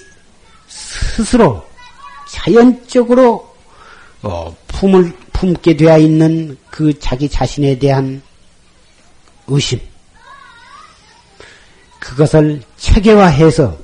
[0.69, 1.65] 스스로
[2.29, 3.49] 자연적으로
[4.23, 8.21] 어, 품을 품게 되어 있는 그 자기 자신에 대한
[9.47, 9.81] 의심,
[11.99, 13.79] 그것을 체계화해서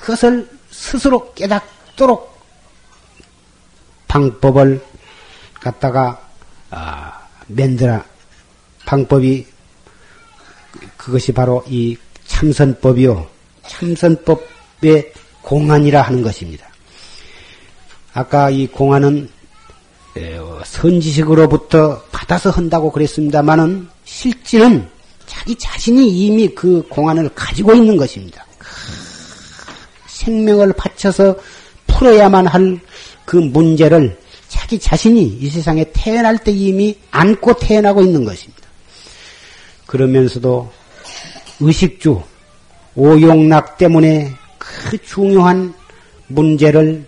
[0.00, 2.40] 그것을 스스로 깨닫도록
[4.08, 4.82] 방법을
[5.60, 6.26] 갖다가
[6.70, 8.02] 아, 만들어.
[8.86, 9.46] 방법이
[10.96, 13.28] 그것이 바로 이 참선법이요.
[13.66, 15.12] 참선법의
[15.42, 16.66] 공안이라 하는 것입니다.
[18.14, 19.41] 아까 이 공안은
[20.64, 24.88] 선지식으로부터 받아서 한다고 그랬습니다만은 실제는
[25.26, 28.44] 자기 자신이 이미 그 공안을 가지고 있는 것입니다.
[30.06, 31.36] 생명을 바쳐서
[31.86, 32.80] 풀어야만 할
[33.24, 38.62] 그 문제를 자기 자신이 이 세상에 태어날 때 이미 안고 태어나고 있는 것입니다.
[39.86, 40.70] 그러면서도
[41.60, 42.20] 의식주,
[42.94, 45.72] 오용락 때문에 그 중요한
[46.26, 47.06] 문제를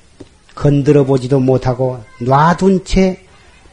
[0.54, 3.20] 건드려 보지도 못하고 놔둔 채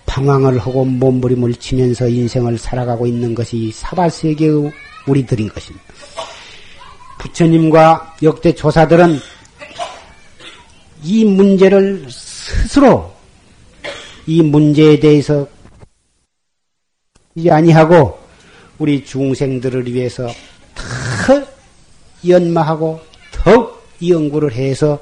[0.06, 4.72] 방황을 하고 몸부림을 치면서 인생을 살아가고 있는 것이 사발세계의
[5.08, 5.86] 우리들인 것입니다.
[7.20, 9.20] 부처님과 역대 조사들은
[11.04, 13.14] 이 문제를 스스로
[14.28, 15.48] 이 문제에 대해서
[17.50, 18.20] 아니하고
[18.80, 20.28] 우리 중생들을 위해서
[20.76, 21.44] 더
[22.28, 23.00] 연마하고
[23.32, 25.00] 더욱 연구를 해서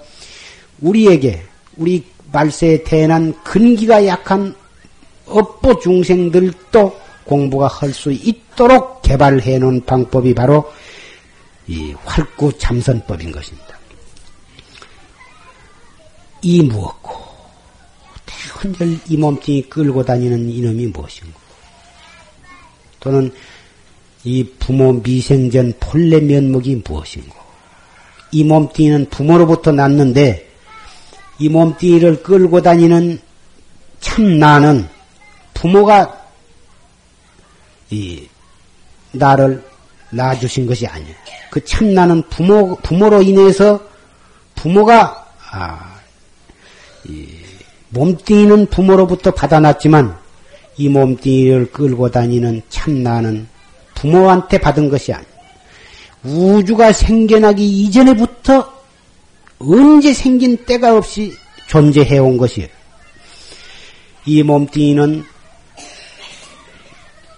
[0.82, 1.42] 우리에게
[1.80, 4.54] 우리 말세에 태어난 근기가 약한
[5.26, 10.72] 업보 중생들도 공부가 할 수 있도록 개발해 놓은 방법이 바로
[11.68, 13.78] 이 활구 참선법인 것입니다.
[16.42, 17.14] 이 무엇고?
[18.26, 21.40] 대헌절 이 몸뚱이 끌고 다니는 이놈이 무엇인고?
[23.00, 23.32] 또는
[24.24, 27.38] 이 부모 미생전 본래 면목이 무엇인고?
[28.32, 30.49] 이 몸뚱이는 부모로부터 났는데
[31.40, 33.20] 이 몸뚱이를 끌고 다니는
[34.00, 34.88] 참 나는
[35.54, 36.18] 부모가
[37.90, 38.28] 이
[39.12, 39.64] 나를
[40.12, 41.16] 낳아주신 것이 아니에요.
[41.50, 43.80] 그 참 나는 부모 부모로 인해서
[44.56, 45.96] 부모가 아,
[47.06, 47.28] 이
[47.90, 50.16] 몸뚱이는 부모로부터 받아놨지만
[50.78, 53.48] 이 몸뚱이를 끌고 다니는 참 나는
[53.96, 55.30] 부모한테 받은 것이 아니에요.
[56.24, 58.79] 우주가 생겨나기 이전에부터
[59.60, 61.34] 언제 생긴 때가 없이
[61.68, 62.70] 존재해 온 것이에요.
[64.26, 65.24] 이 몸뚱이는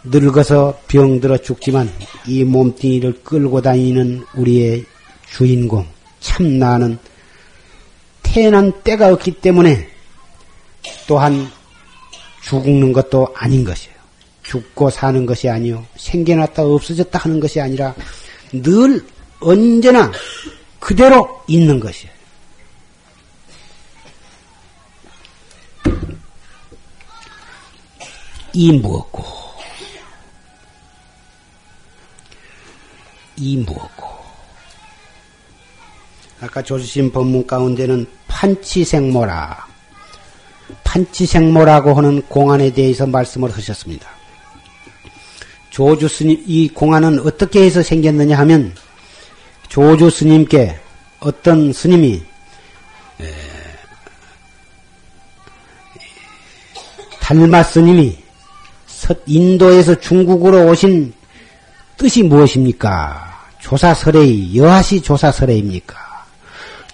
[0.04, 1.92] 늙어서 병들어 죽지만
[2.28, 4.86] 이 몸뚱이를 끌고 다니는 우리의
[5.30, 5.86] 주인공
[6.20, 6.98] 참 나는
[8.24, 9.90] 태어난 때가 없기 때문에
[11.08, 11.48] 또한
[12.44, 13.96] 죽는 것도 아닌 것이에요.
[14.44, 17.96] 죽고 사는 것이 아니요 생겨났다 없어졌다 하는 것이 아니라
[18.52, 19.06] 늘
[19.40, 20.12] 언제나
[20.82, 22.12] 그대로 있는 것이에요.
[28.54, 29.24] 이 무엇고
[33.38, 34.08] 이 무엇고
[36.42, 39.68] 아까 조주신 법문 가운데는 판치생모라
[40.84, 44.10] 판치생모라고 하는 공안에 대해서 말씀을 하셨습니다.
[45.70, 48.76] 조주 스님 이 공안은 어떻게 해서 생겼느냐 하면
[49.72, 50.78] 조주 스님께
[51.22, 52.22] 어떤 스님이
[57.22, 58.18] 달마 스님이
[59.26, 61.14] 인도에서 중국으로 오신
[61.96, 63.48] 뜻이 무엇입니까?
[63.62, 65.96] 조사설의 여하시 조사설의입니까?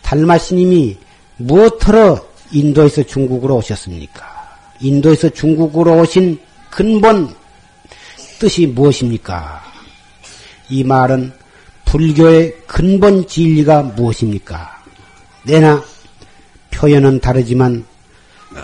[0.04, 0.98] 달마 스님이
[1.38, 4.24] 무엇으로 인도에서 중국으로 오셨습니까?
[4.82, 7.34] 인도에서 중국으로 오신 근본
[8.38, 9.64] 뜻이 무엇입니까?
[10.70, 11.37] 이 말은
[11.88, 14.84] 불교의 근본 진리가 무엇입니까?
[15.44, 15.84] 내나
[16.72, 17.86] 표현은 다르지만
[18.54, 18.60] 어,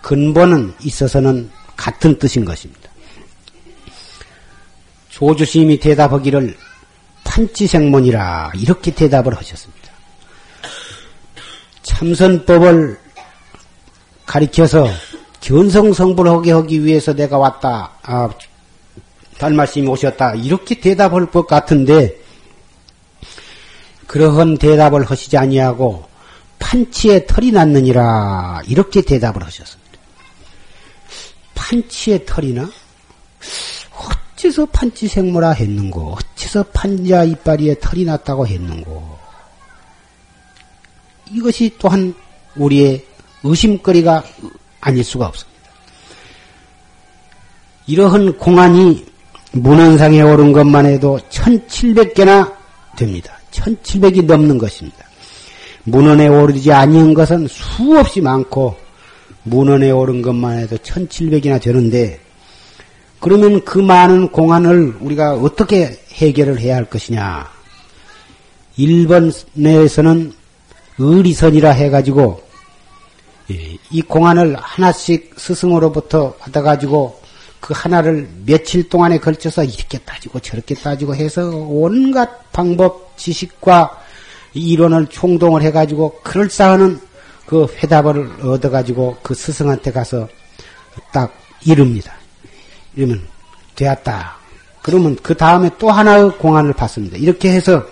[0.00, 2.88] 근본은 있어서는 같은 뜻인 것입니다.
[5.10, 6.56] 조주심이 대답하기를
[7.24, 9.88] 판치생문이라 이렇게 대답을 하셨습니다.
[11.82, 12.98] 참선법을
[14.24, 14.86] 가리켜서
[15.40, 17.90] 견성성불 하게 하기 위해서 내가 왔다.
[18.02, 18.30] 아,
[19.38, 20.34] 달마심이 오셨다.
[20.36, 22.27] 이렇게 대답할 것 같은데
[24.08, 26.08] 그러한 대답을 하시지 아니하고
[26.58, 29.88] 판치에 털이 났느니라 이렇게 대답을 하셨습니다.
[31.54, 32.68] 판치에 털이나
[34.34, 39.18] 어째서 판치 생모라 했는고 어째서 판자 이빨이에 털이 났다고 했는고
[41.30, 42.14] 이것이 또한
[42.56, 43.04] 우리의
[43.44, 44.24] 의심거리가
[44.80, 45.58] 아닐 수가 없습니다.
[47.86, 49.06] 이러한 공안이
[49.52, 52.56] 문헌상에 오른 것만 해도 1700개나
[52.96, 53.37] 됩니다.
[53.50, 54.98] 1700이 넘는 것입니다.
[55.84, 58.76] 문헌에 오르지 아니한 것은 수없이 많고
[59.44, 62.20] 문헌에 오른 것만 해도 1700이나 되는데
[63.20, 67.50] 그러면 그 많은 공안을 우리가 어떻게 해결을 해야 할 것이냐?
[68.76, 70.32] 일본에서는
[70.98, 72.42] 의리선이라 해가지고
[73.90, 77.20] 이 공안을 하나씩 스승으로부터 받아가지고
[77.60, 84.02] 그 하나를 며칠 동안에 걸쳐서 이렇게 따지고 저렇게 따지고 해서 온갖 방법, 지식과
[84.54, 87.00] 이론을 총동을 해가지고 그럴싸하는
[87.46, 90.28] 그 회답을 얻어가지고 그 스승한테 가서
[91.12, 91.32] 딱
[91.64, 92.14] 이릅니다.
[92.94, 93.26] 이러면
[93.74, 94.36] 되었다.
[94.82, 97.16] 그러면 그 다음에 또 하나의 공안을 받습니다.
[97.16, 97.84] 이렇게 해서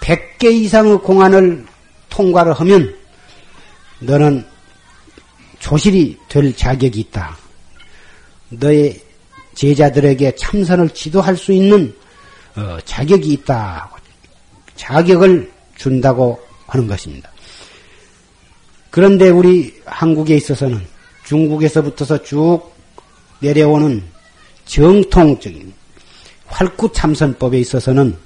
[0.00, 1.66] 100개 이상의 공안을
[2.08, 2.96] 통과를 하면
[4.00, 4.46] 너는
[5.58, 7.36] 조실이 될 자격이 있다.
[8.50, 9.00] 너의
[9.54, 11.94] 제자들에게 참선을 지도할 수 있는
[12.56, 13.90] 어, 자격이 있다.
[14.76, 17.30] 자격을 준다고 하는 것입니다.
[18.90, 20.84] 그런데 우리 한국에 있어서는
[21.24, 22.62] 중국에서부터서 쭉
[23.38, 24.02] 내려오는
[24.64, 25.72] 정통적인
[26.46, 28.16] 활구 참선법에 있어서는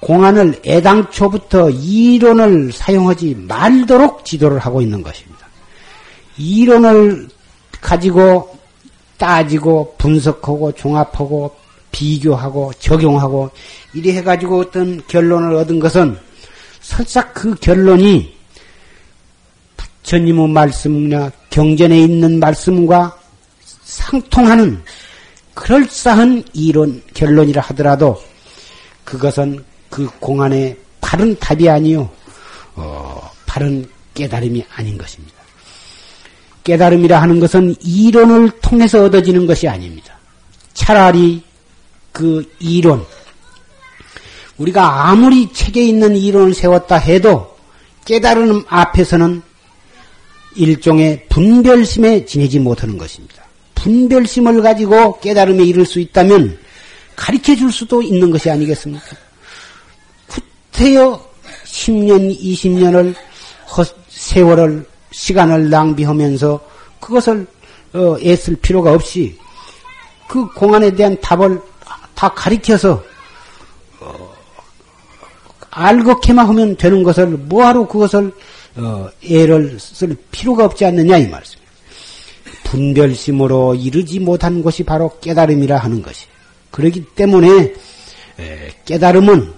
[0.00, 5.46] 공안을 애당초부터 이론을 사용하지 말도록 지도를 하고 있는 것입니다.
[6.36, 7.28] 이론을
[7.82, 8.58] 가지고
[9.18, 11.54] 따지고 분석하고 종합하고
[11.90, 13.50] 비교하고 적용하고
[13.92, 16.18] 이래 해가지고 어떤 결론을 얻은 것은
[16.80, 18.34] 설사 그 결론이
[19.76, 23.18] 부처님의 말씀이나 경전에 있는 말씀과
[23.84, 24.82] 상통하는
[25.54, 28.18] 그럴싸한 이론 결론이라 하더라도
[29.04, 32.08] 그것은 그 공안의 바른 답이 아니요,
[32.74, 35.41] 어, 바른 깨달음이 아닌 것입니다.
[36.64, 40.18] 깨달음이라 하는 것은 이론을 통해서 얻어지는 것이 아닙니다.
[40.74, 41.42] 차라리
[42.12, 43.04] 그 이론,
[44.58, 47.56] 우리가 아무리 책에 있는 이론을 세웠다 해도
[48.04, 49.42] 깨달음 앞에서는
[50.56, 53.42] 일종의 분별심에 지내지 못하는 것입니다.
[53.74, 56.58] 분별심을 가지고 깨달음에 이를 수 있다면
[57.16, 59.16] 가르쳐 줄 수도 있는 것이 아니겠습니까?
[60.28, 61.32] 구태여
[61.64, 63.14] 10년, 20년을
[64.08, 66.60] 세월을 시간을 낭비하면서
[67.00, 67.46] 그것을
[67.94, 69.36] 어, 애쓸 필요가 없이
[70.28, 71.60] 그 공안에 대한 답을
[72.14, 73.02] 다 가리켜서
[74.00, 74.32] 어,
[75.70, 78.32] 알고케만 하면 되는 것을 뭐하러 그것을
[78.76, 81.72] 어, 애를 쓸 필요가 없지 않느냐 이 말씀입니다.
[82.64, 86.26] 분별심으로 이르지 못한 것이 바로 깨달음이라 하는 것이.
[86.70, 87.74] 그렇기 때문에
[88.86, 89.52] 깨달음은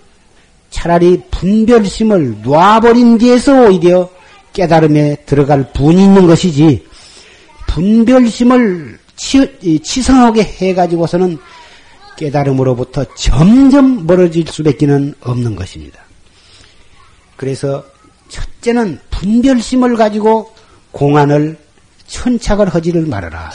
[0.70, 4.10] 차라리 분별심을 놔버린 뒤에서 오히려
[4.54, 6.86] 깨달음에 들어갈 분이 있는 것이지
[7.66, 11.38] 분별심을 치, 치성하게 해가지고서는
[12.16, 16.00] 깨달음으로부터 점점 멀어질 수밖에 는 없는 것입니다.
[17.36, 17.84] 그래서
[18.28, 20.52] 첫째는 분별심을 가지고
[20.92, 21.58] 공안을
[22.06, 23.50] 천착을 하지를 말아라.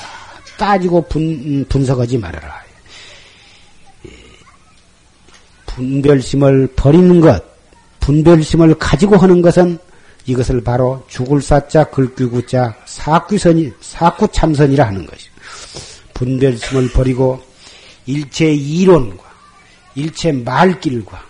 [0.57, 2.59] 따지고 분, 분석하지 말아라.
[5.67, 7.41] 분별심을 버리는 것,
[8.01, 9.79] 분별심을 가지고 하는 것은
[10.29, 15.27] 이것을 바로 죽을 사자 글귀구자 사구선이 사구참선이라 하는 것이.
[16.13, 17.41] 분별심을 버리고
[18.05, 19.23] 일체 이론과
[19.95, 21.23] 일체 말길과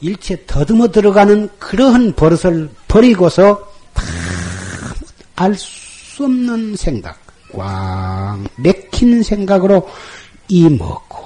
[0.00, 3.70] 일체 더듬어 들어가는 그러한 버릇을 버리고서
[5.36, 7.18] 알수 없는 생각,
[7.52, 9.88] 꽉 맥힌 생각으로
[10.48, 11.22] 이먹고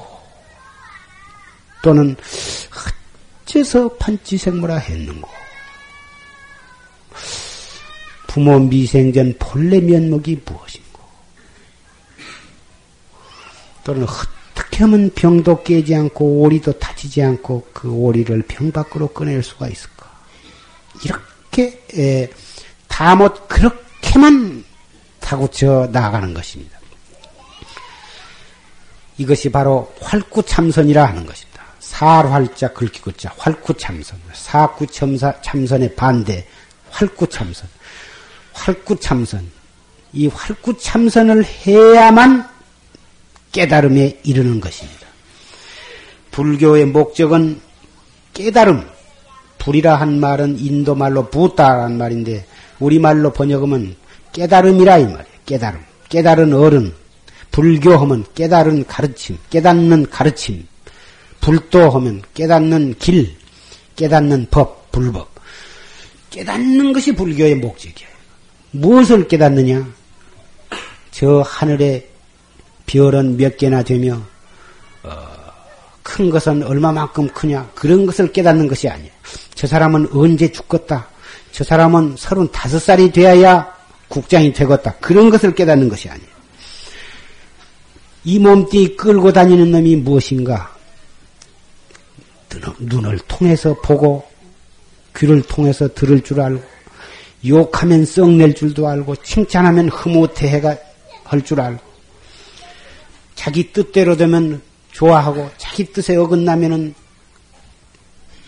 [1.82, 2.16] 또는
[3.44, 5.45] 어째서 판치생모라 했는고
[8.36, 11.00] 부모 미생전 본래 면목이 무엇인고
[13.82, 19.68] 또는 어떻게 하면 병도 깨지 않고 오리도 다치지 않고 그 오리를 병 밖으로 꺼낼 수가
[19.68, 20.10] 있을까?
[21.02, 22.30] 이렇게
[22.88, 24.64] 다 못 그렇게만
[25.18, 26.78] 타고쳐 나아가는 것입니다.
[29.16, 31.62] 이것이 바로 활구참선이라 하는 것입니다.
[31.80, 36.46] 살활자 긁기구자 활구참선 사구참선의 반대
[36.90, 37.75] 활구참선
[38.56, 39.50] 활구참선
[40.12, 42.48] 이 활구참선을 해야만
[43.52, 45.06] 깨달음에 이르는 것입니다.
[46.30, 47.60] 불교의 목적은
[48.34, 48.86] 깨달음,
[49.58, 52.46] 불이라 한 말은 인도 말로 부다라는 말인데
[52.78, 53.96] 우리말로 번역하면
[54.32, 55.24] 깨달음이라 이 말이에요.
[55.46, 55.80] 깨달음.
[56.08, 56.92] 깨달은 어른.
[57.50, 60.66] 불교하면 깨달은 가르침, 깨닫는 가르침.
[61.40, 63.34] 불도하면 깨닫는 길,
[63.94, 65.30] 깨닫는 법, 불법.
[66.30, 68.15] 깨닫는 것이 불교의 목적이에요.
[68.80, 69.86] 무엇을 깨닫느냐?
[71.10, 72.08] 저 하늘에
[72.86, 74.20] 별은 몇 개나 되며
[75.02, 75.12] 어,
[76.02, 79.10] 큰 것은 얼마만큼 크냐 그런 것을 깨닫는 것이 아니에요.
[79.54, 81.08] 저 사람은 언제 죽겠다.
[81.52, 83.74] 저 사람은 서른다섯 살이 되어야
[84.08, 84.94] 국장이 되겠다.
[85.00, 86.36] 그런 것을 깨닫는 것이 아니에요.
[88.24, 90.74] 이 몸띠 끌고 다니는 놈이 무엇인가?
[92.78, 94.26] 눈을 통해서 보고
[95.16, 96.75] 귀를 통해서 들을 줄 알고
[97.46, 100.76] 욕하면 썩낼 줄도 알고 칭찬하면 흐뭇해가
[101.24, 101.80] 할 줄 알고
[103.34, 104.60] 자기 뜻대로 되면
[104.92, 106.94] 좋아하고 자기 뜻에 어긋나면은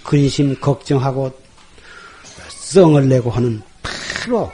[0.02, 1.30] 근심 걱정하고
[2.48, 4.50] 썽을 내고 하는 바로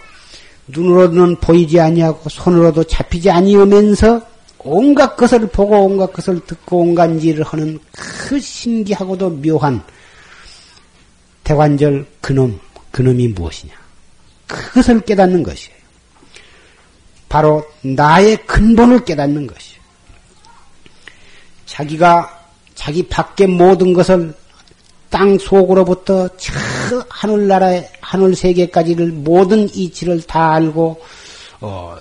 [0.66, 4.20] 눈으로는 보이지 아니하고 손으로도 잡히지 아니하면서
[4.58, 9.82] 온갖 것을 보고 온갖 것을 듣고 온갖 일을 하는 그 신기하고도 묘한
[11.44, 12.58] 대관절 그놈
[12.90, 13.83] 그놈이 무엇이냐?
[14.46, 15.76] 그것을 깨닫는 것이에요.
[17.28, 19.80] 바로 나의 근본을 깨닫는 것이에요.
[21.66, 24.34] 자기가 자기 밖의 모든 것을
[25.10, 26.52] 땅 속으로부터 저
[27.08, 31.00] 하늘나라의 하늘 세계까지를 모든 이치를 다 알고
[31.60, 31.96] 어,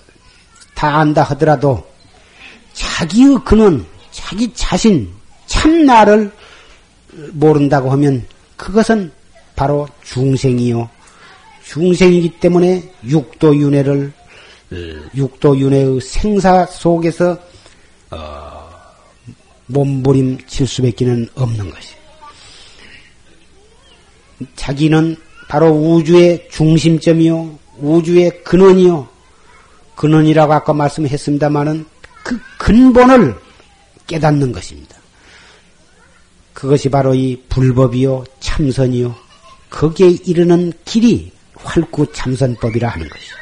[0.73, 1.87] 다 안다 하더라도
[2.73, 5.11] 자기의 근원, 자기 자신,
[5.45, 6.31] 참 나를
[7.31, 8.25] 모른다고 하면
[8.57, 9.11] 그것은
[9.55, 10.89] 바로 중생이요.
[11.65, 14.13] 중생이기 때문에 육도윤회를
[14.71, 14.75] 어,
[15.15, 17.37] 육도윤회의 생사 속에서
[18.11, 18.69] 어,
[19.67, 21.93] 몸부림칠 수밖에는 없는 것이.
[24.55, 25.15] 자기는
[25.47, 29.07] 바로 우주의 중심점이요, 우주의 근원이요.
[29.95, 31.85] 근원이라고 아까 말씀했습니다마는
[32.23, 33.35] 그 근본을
[34.07, 34.97] 깨닫는 것입니다.
[36.53, 39.15] 그것이 바로 이 불법이요, 참선이요.
[39.69, 41.32] 거기에 이르는 길이
[41.63, 43.35] 활구 참선법이라 하는 것이죠.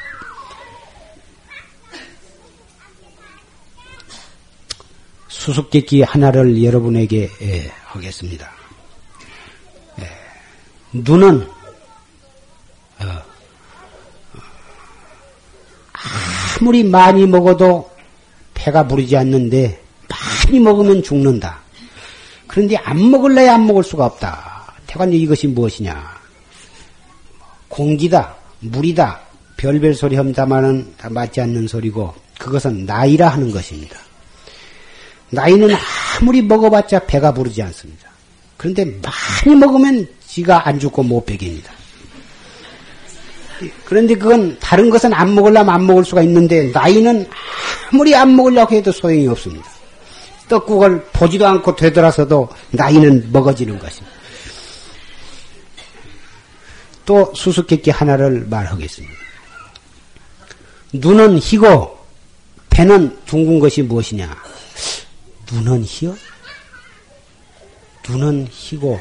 [5.28, 8.52] 수수께끼 하나를 여러분에게 예, 하겠습니다.
[10.00, 10.10] 예,
[10.94, 11.48] 눈은
[13.00, 13.24] 어,
[16.60, 17.90] 아무리 많이 먹어도
[18.54, 21.60] 배가 부르지 않는데 많이 먹으면 죽는다.
[22.48, 24.76] 그런데 안 먹을래야 안 먹을 수가 없다.
[24.86, 26.21] 태관님 이것이 무엇이냐?
[27.72, 29.20] 공기다, 물이다,
[29.58, 33.98] 별별 소리 합니다마는 다 맞지 않는 소리고 그것은 나이라 하는 것입니다.
[35.30, 35.70] 나이는
[36.20, 38.10] 아무리 먹어봤자 배가 부르지 않습니다.
[38.58, 41.72] 그런데 많이 먹으면 지가 안 죽고 못 배깁니다.
[43.86, 47.28] 그런데 그건 다른 것은 안 먹으려면 안 먹을 수가 있는데 나이는
[47.92, 49.66] 아무리 안 먹으려고 해도 소용이 없습니다.
[50.50, 54.21] 떡국을 보지도 않고 되돌아서도 나이는 먹어지는 것입니다.
[57.12, 59.14] 또 수수께끼 하나를 말하겠습니다.
[60.94, 62.00] 눈은 희고
[62.70, 64.34] 배는 둥근 것이 무엇이냐?
[65.52, 66.16] 눈은 희요?
[68.08, 68.98] 눈은 희고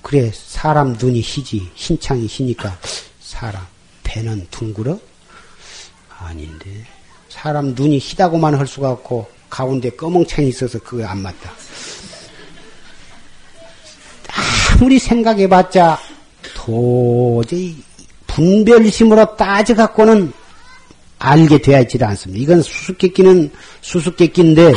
[0.00, 2.78] 그래 사람 눈이 희지 흰창이 희니까
[3.20, 3.62] 사람
[4.04, 4.98] 배는 둥그러?
[6.18, 6.86] 아닌데
[7.28, 11.52] 사람 눈이 희다고만 할 수가 없고 가운데 검은창이 있어서 그거 안 맞다.
[14.72, 16.09] 아무리 생각해봤자
[16.64, 17.76] 도저히
[18.26, 20.32] 분별심으로 따져갖고는
[21.18, 22.42] 알게 되어 있지 않습니다.
[22.42, 23.50] 이건 수수께끼는
[23.80, 24.72] 수수께끼인데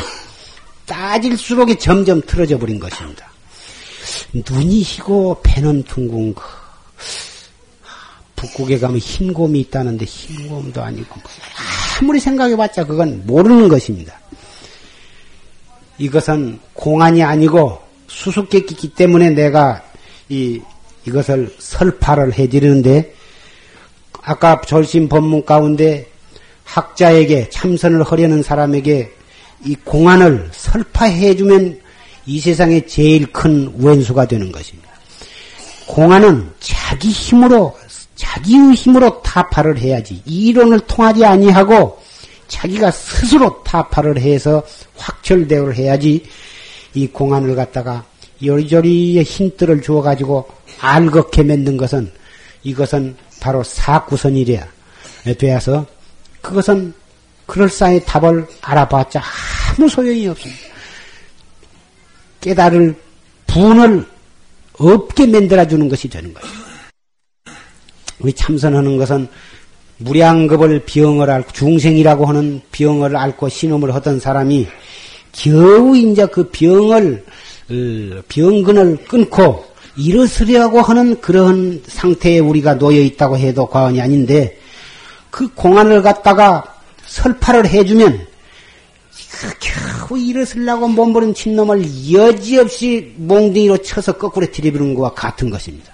[0.85, 3.27] 따질수록 점점 틀어져 버린 것입니다.
[4.33, 6.43] 눈이 희고 배는 둥근 거.
[8.35, 11.15] 북극에 가면 흰곰이 있다는데 흰곰도 아니고
[12.01, 14.19] 아무리 생각해봤자 그건 모르는 것입니다.
[15.97, 19.81] 이것은 공안이 아니고 수수께끼기 때문에 내가
[20.27, 20.61] 이
[21.05, 23.13] 이것을 설파를 해드리는데
[24.21, 26.07] 아까 절심 법문 가운데
[26.63, 29.11] 학자에게 참선을 하려는 사람에게
[29.65, 31.81] 이 공안을 설파해주면
[32.25, 34.89] 이 세상에 제일 큰 왼수가 되는 것입니다.
[35.87, 37.77] 공안은 자기 힘으로
[38.15, 42.01] 자기의 힘으로 타파를 해야지 이론을 통하지 아니하고
[42.47, 44.63] 자기가 스스로 타파를 해서
[44.95, 46.23] 확철대오를 해야지
[46.93, 48.05] 이 공안을 갖다가
[48.43, 50.47] 요리조리의 힌트를 주어가지고
[50.79, 52.11] 알겁게 만든 것은
[52.63, 54.65] 이것은 바로 사구선이래야
[55.37, 55.85] 되어서
[56.41, 56.93] 그것은
[57.45, 59.21] 그럴싸히 답을 알아봤자
[59.77, 60.61] 아무 소용이 없습니다.
[62.41, 62.95] 깨달을
[63.47, 64.05] 분을
[64.73, 66.53] 없게 만들어주는 것이 되는 거예요.
[68.19, 69.27] 우리 참선하는 것은
[69.97, 74.67] 무량급을 병을 앓고 중생이라고 하는 병을 앓고 신음을 하던 사람이
[75.31, 77.33] 겨우 이제 그 병을 어,
[78.27, 84.59] 병근을 끊고 일어서려고 하는 그런 상태에 우리가 놓여 있다고 해도 과언이 아닌데
[85.29, 86.63] 그 공안을 갖다가
[87.05, 88.27] 설파를 해주면
[89.59, 95.91] 겨우 일어서려고 몸부림 친 놈을 여지없이 몽둥이로 쳐서 거꾸로 들이부는 것과 같은 것입니다.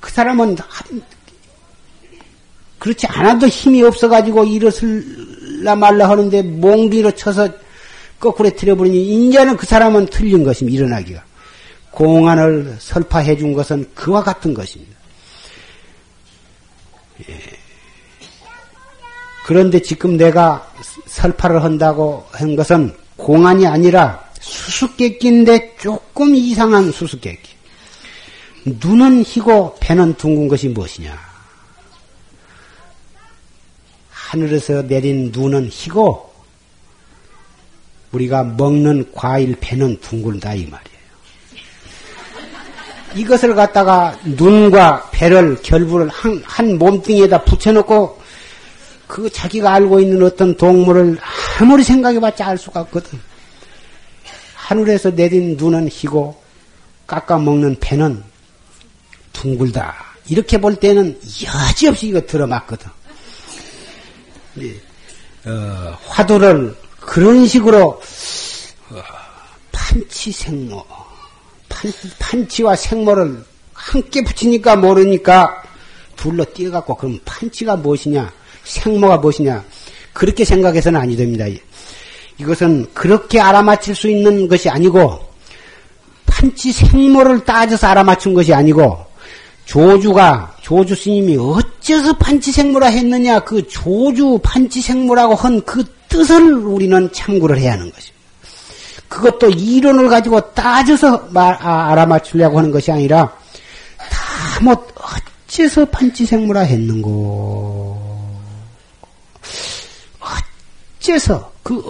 [0.00, 0.56] 그 사람은
[2.78, 7.48] 그렇지 않아도 힘이 없어가지고 일어설라 말라 하는데 몽둥이로 쳐서
[8.22, 10.78] 거꾸로 들여버리니 이제는 그 사람은 틀린 것입니다.
[10.78, 11.24] 일어나기가.
[11.90, 14.96] 공안을 설파해 준 것은 그와 같은 것입니다.
[17.28, 17.40] 예.
[19.44, 20.72] 그런데 지금 내가
[21.06, 27.52] 설파를 한다고 한 것은 공안이 아니라 수수께끼인데 조금 이상한 수수께끼.
[28.64, 31.18] 눈은 희고 배는 둥근 것이 무엇이냐?
[34.10, 36.31] 하늘에서 내린 눈은 희고
[38.12, 40.92] 우리가 먹는 과일 배는 둥글다 이 말이에요.
[43.14, 48.20] 이것을 갖다가 눈과 배를 결부를 한, 한 몸뚱이에다 붙여놓고
[49.06, 51.18] 그 자기가 알고 있는 어떤 동물을
[51.60, 53.20] 아무리 생각해봤자 알 수가 없거든.
[54.54, 56.40] 하늘에서 내린 눈은 희고
[57.06, 58.22] 깎아먹는 배는
[59.34, 59.94] 둥글다.
[60.28, 62.88] 이렇게 볼 때는 여지없이 이거 들어맞거든.
[65.44, 66.74] 어, 화두를
[67.06, 68.00] 그런 식으로
[68.90, 69.02] 어,
[69.70, 70.84] 판치 생모,
[71.68, 73.44] 판, 판치와 생모를
[73.74, 75.62] 함께 붙이니까 모르니까
[76.16, 78.32] 둘러 뛰어갖고 그럼 판치가 무엇이냐,
[78.64, 79.64] 생모가 무엇이냐
[80.12, 81.44] 그렇게 생각해서는 아니 됩니다.
[82.38, 85.20] 이것은 그렇게 알아맞힐 수 있는 것이 아니고
[86.26, 89.04] 판치 생모를 따져서 알아맞춘 것이 아니고
[89.64, 97.10] 조주가 조주 스님이 어째서 판치 생모라 했느냐 그 조주 판치 생모라고 한 그 뜻을 우리는
[97.12, 98.22] 참고를 해야 하는 것입니다.
[99.08, 103.36] 그것도 이론을 가지고 따져서 말, 아, 알아맞추려고 하는 것이 아니라
[104.60, 104.86] 다뭐
[105.46, 108.00] 어째서 판치생모라 했는고
[111.00, 111.82] 어째서 그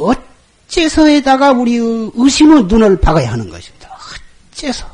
[0.68, 1.76] 어째서에다가 우리
[2.14, 3.90] 의심의 눈을 박아야 하는 것입니다.
[4.52, 4.86] 어째서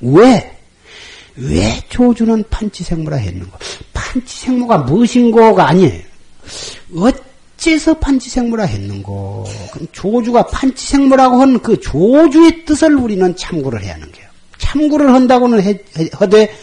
[0.00, 0.58] 왜
[1.38, 3.58] 왜 조주는 판치생모라 했는가?
[3.92, 6.02] 판치생모가 무엇인고가 아니에요.
[7.78, 9.46] 서 판치생모라 했는고?
[9.92, 14.28] 조주가 판치생모라고 한 그 조주의 뜻을 우리는 참고를 해야 하는 거예요.
[14.58, 15.78] 참고를 한다고는 해,
[16.12, 16.54] 하되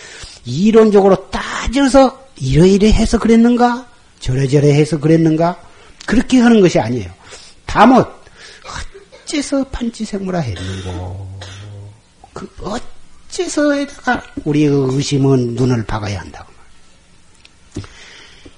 [0.45, 3.87] 이론적으로 따져서 이러이러 해서 그랬는가?
[4.19, 5.59] 저래저래 해서 그랬는가?
[6.05, 7.11] 그렇게 하는 것이 아니에요.
[7.65, 8.07] 다못
[9.25, 11.39] 어째서 판치생모라 했는고?
[12.33, 12.77] 그 어,
[13.29, 16.53] 어째서에다가 우리의 의심은 눈을 박아야 한다고.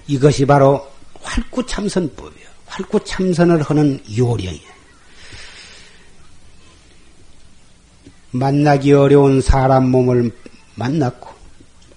[0.08, 0.88] 이것이 바로
[1.28, 2.48] 활구참선법이에요.
[2.66, 4.78] 활구참선을 하는 요령이에요.
[8.32, 10.32] 만나기 어려운 사람 몸을
[10.76, 11.30] 만났고,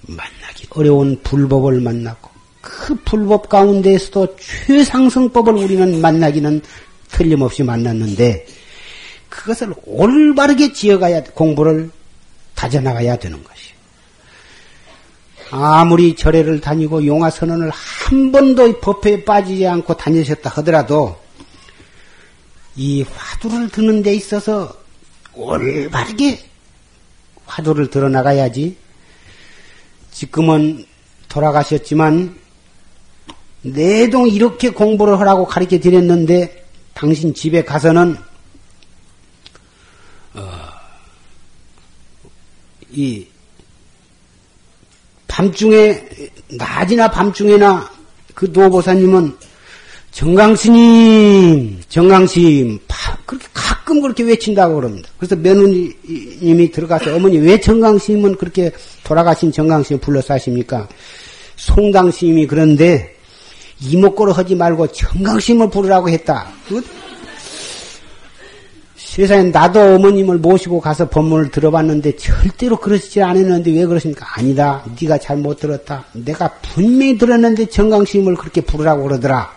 [0.03, 6.63] 만나기 어려운 불법을 만났고, 그 불법 가운데에서도 최상승법을 우리는 만나기는
[7.09, 8.47] 틀림없이 만났는데,
[9.29, 11.91] 그것을 올바르게 지어가야 공부를
[12.55, 13.60] 다져나가야 되는 것이.
[15.51, 21.19] 아무리 절에를 다니고 용화 선언을 한 번도 법회에 빠지지 않고 다니셨다 하더라도
[22.77, 24.73] 이 화두를 드는 데 있어서
[25.35, 26.39] 올바르게
[27.47, 28.77] 화두를 들어나가야지.
[30.13, 30.87] 지금은
[31.29, 32.39] 돌아가셨지만
[33.63, 38.17] 내동 이렇게 공부를 하라고 가르쳐 드렸는데 당신 집에 가서는
[42.91, 43.27] 이
[45.31, 46.03] 밤중에
[46.59, 47.89] 낮이나 밤중에나
[48.35, 49.37] 그 노보사님은
[50.11, 52.81] 정강스님, 정강스님,
[53.25, 55.09] 그렇게 가끔 그렇게 외친다고 그럽니다.
[55.19, 58.73] 그래서 며느님이 들어가서 어머니 왜 정강스님은 그렇게
[59.05, 60.89] 돌아가신 정강스님 불러서 하십니까?
[61.55, 63.15] 송강스님이 그런데
[63.81, 66.49] 이목구를 하지 말고 정강스님을 부르라고 했다.
[69.11, 74.25] 세상에 나도 어머님을 모시고 가서 법문을 들어봤는데 절대로 그러시지 않았는데 왜 그러십니까?
[74.39, 74.85] 아니다.
[75.01, 76.05] 네가 잘 못 들었다.
[76.13, 79.53] 내가 분명히 들었는데 정강심을 그렇게 부르라고 그러더라.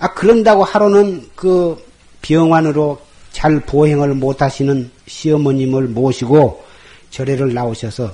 [0.00, 1.76] 아 그런다고 하루는 그
[2.22, 6.64] 병환으로 잘 보행을 못하시는 시어머님을 모시고
[7.10, 8.12] 절에를 나오셔서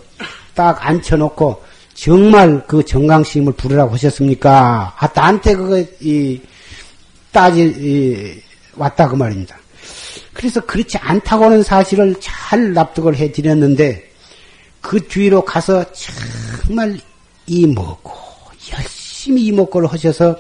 [0.52, 1.62] 딱 앉혀놓고
[1.94, 4.94] 정말 그 정강심을 부르라고 하셨습니까?
[4.94, 6.38] 아 나한테 그거 이
[7.32, 8.42] 따지 이,
[8.76, 9.56] 왔다 그 말입니다.
[10.38, 14.08] 그래서 그렇지 않다고 하는 사실을 잘 납득을 해 드렸는데
[14.80, 16.96] 그 뒤로 가서 정말
[17.46, 18.12] 이먹고
[18.72, 20.38] 열심히 이먹고를 하셔서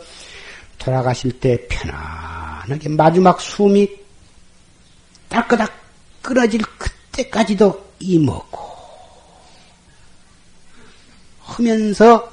[0.78, 3.88] 돌아가실 때 편안하게 마지막 숨이
[5.28, 5.72] 따끄닥
[6.22, 8.60] 끊어질 그때까지도 이먹고
[11.40, 12.32] 하면서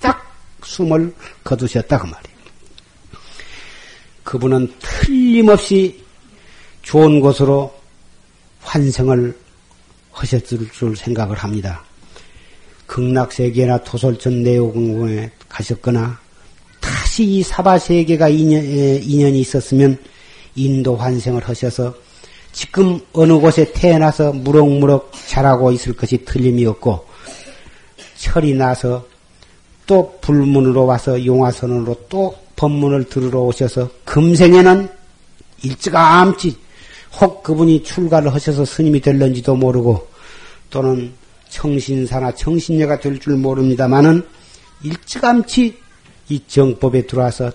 [0.00, 2.36] 딱 숨을 거두셨다 그 말이에요.
[4.22, 5.99] 그분은 틀림없이
[6.82, 7.72] 좋은 곳으로
[8.60, 9.36] 환생을
[10.12, 11.82] 하셨을 줄 생각을 합니다.
[12.86, 16.18] 극락세계나 토솔천 내오공공에 가셨거나
[16.80, 19.96] 다시 이 사바세계가 인연, 인연이 있었으면
[20.56, 21.94] 인도 환생을 하셔서
[22.52, 27.06] 지금 어느 곳에 태어나서 무럭무럭 자라고 있을 것이 틀림이 없고
[28.16, 29.06] 철이 나서
[29.86, 34.88] 또 불문으로 와서 용화선으로 또 법문을 들으러 오셔서 금생에는
[35.62, 36.56] 일찌감치
[37.18, 40.08] 혹 그분이 출가를 하셔서 스님이 될런지도 모르고
[40.70, 41.12] 또는
[41.48, 44.26] 청신사나 청신녀가 될 줄 모릅니다만은
[44.82, 45.78] 일찌감치
[46.28, 47.50] 이 정법에 들어와서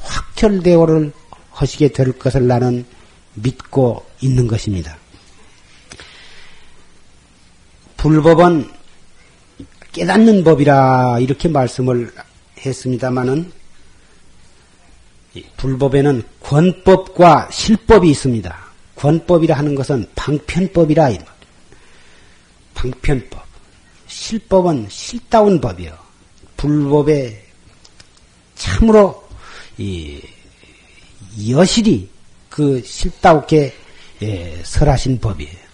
[0.00, 1.12] 확철대오를
[1.50, 2.86] 하시게 될 것을 나는
[3.34, 4.96] 믿고 있는 것입니다.
[7.96, 8.70] 불법은
[9.92, 12.12] 깨닫는 법이라 이렇게 말씀을
[12.64, 13.52] 했습니다마는
[15.56, 18.68] 불법에는 권법과 실법이 있습니다.
[18.96, 21.10] 권법이라 하는 것은 방편법이라
[22.74, 23.46] 방편법.
[24.06, 25.96] 실법은 실다운 법이요.
[26.56, 27.44] 불법에
[28.54, 29.28] 참으로
[29.76, 30.20] 이
[31.48, 32.08] 여실히
[32.48, 33.74] 그 실다우게
[34.22, 35.68] 예, 설하신 법이에요.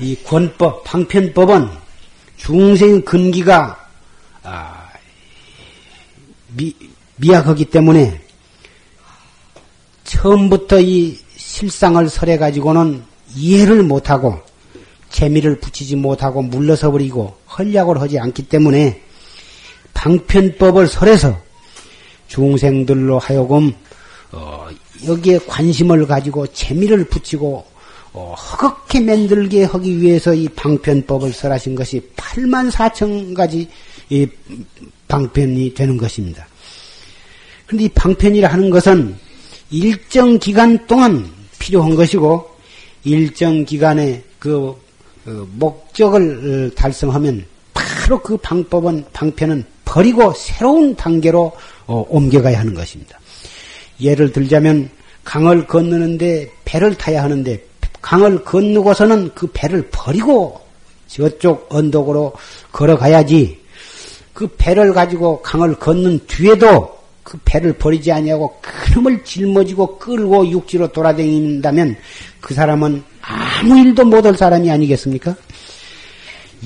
[0.00, 1.68] 이 권법, 방편법은
[2.36, 3.88] 중생 근기가
[4.42, 4.88] 아,
[6.48, 6.74] 미,
[7.16, 8.25] 미약하기 때문에
[10.16, 13.02] 처음부터 이 실상을 설해 가지고는
[13.34, 14.40] 이해를 못하고
[15.10, 19.02] 재미를 붙이지 못하고 물러서 버리고 헐약을 하지 않기 때문에
[19.92, 21.38] 방편법을 설해서
[22.28, 23.72] 중생들로 하여금
[24.32, 24.68] 어,
[25.06, 27.64] 여기에 관심을 가지고 재미를 붙이고
[28.12, 33.68] 어, 허겁게 만들게 하기 위해서 이 방편법을 설하신 것이 8만 4천 가지
[34.08, 34.26] 이
[35.08, 36.46] 방편이 되는 것입니다.
[37.66, 39.25] 그런데 이 방편이라 하는 것은
[39.70, 42.48] 일정 기간 동안 필요한 것이고
[43.04, 44.74] 일정 기간에 그
[45.26, 47.44] 어, 목적을 어, 달성하면
[47.74, 51.52] 바로 그 방법은 방편은 버리고 새로운 단계로
[51.86, 53.18] 어, 옮겨가야 하는 것입니다.
[54.00, 54.90] 예를 들자면
[55.24, 57.64] 강을 건너는데 배를 타야 하는데
[58.00, 60.60] 강을 건너고서는 그 배를 버리고
[61.08, 62.32] 저쪽 언덕으로
[62.70, 63.58] 걸어가야지
[64.32, 66.95] 그 배를 가지고 강을 건넌 뒤에도
[67.26, 71.96] 그 배를 버리지 아니하고 그놈을 짊어지고 끌고 육지로 돌아다닌다면
[72.40, 75.34] 그 사람은 아무 일도 못할 사람이 아니겠습니까?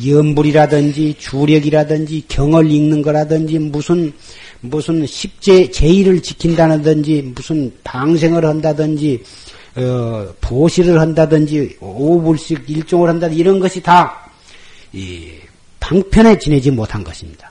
[0.07, 4.13] 연불이라든지 주력이라든지 경을 읽는 거라든지 무슨
[4.61, 9.25] 무슨 십제 제의를 지킨다든지 무슨 방생을 한다든지
[9.77, 14.31] 어, 보시를 한다든지 오불식 일종을 한다든지 이런 것이 다
[14.93, 15.31] 이,
[15.81, 17.50] 방편에 지내지 못한 것입니다.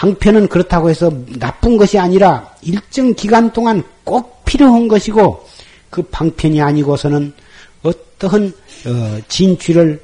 [0.00, 5.46] 방편은 그렇다고 해서 나쁜 것이 아니라 일정 기간 동안 꼭 필요한 것이고
[5.90, 7.34] 그 방편이 아니고서는
[7.82, 8.52] 어떠한
[8.86, 10.02] 어, 진취를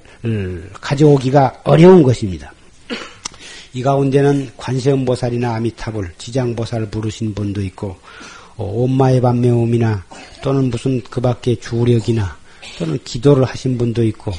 [0.83, 2.53] 가져오기가 어려운 것입니다.
[3.73, 7.97] 이 가운데는 관세음보살이나 아미타불, 지장보살을 부르신 분도 있고
[8.57, 10.05] 어, 온마의 반매음이나
[10.43, 12.37] 또는 무슨 그 밖에 주력이나
[12.79, 14.31] 또는 기도를 하신 분도 있고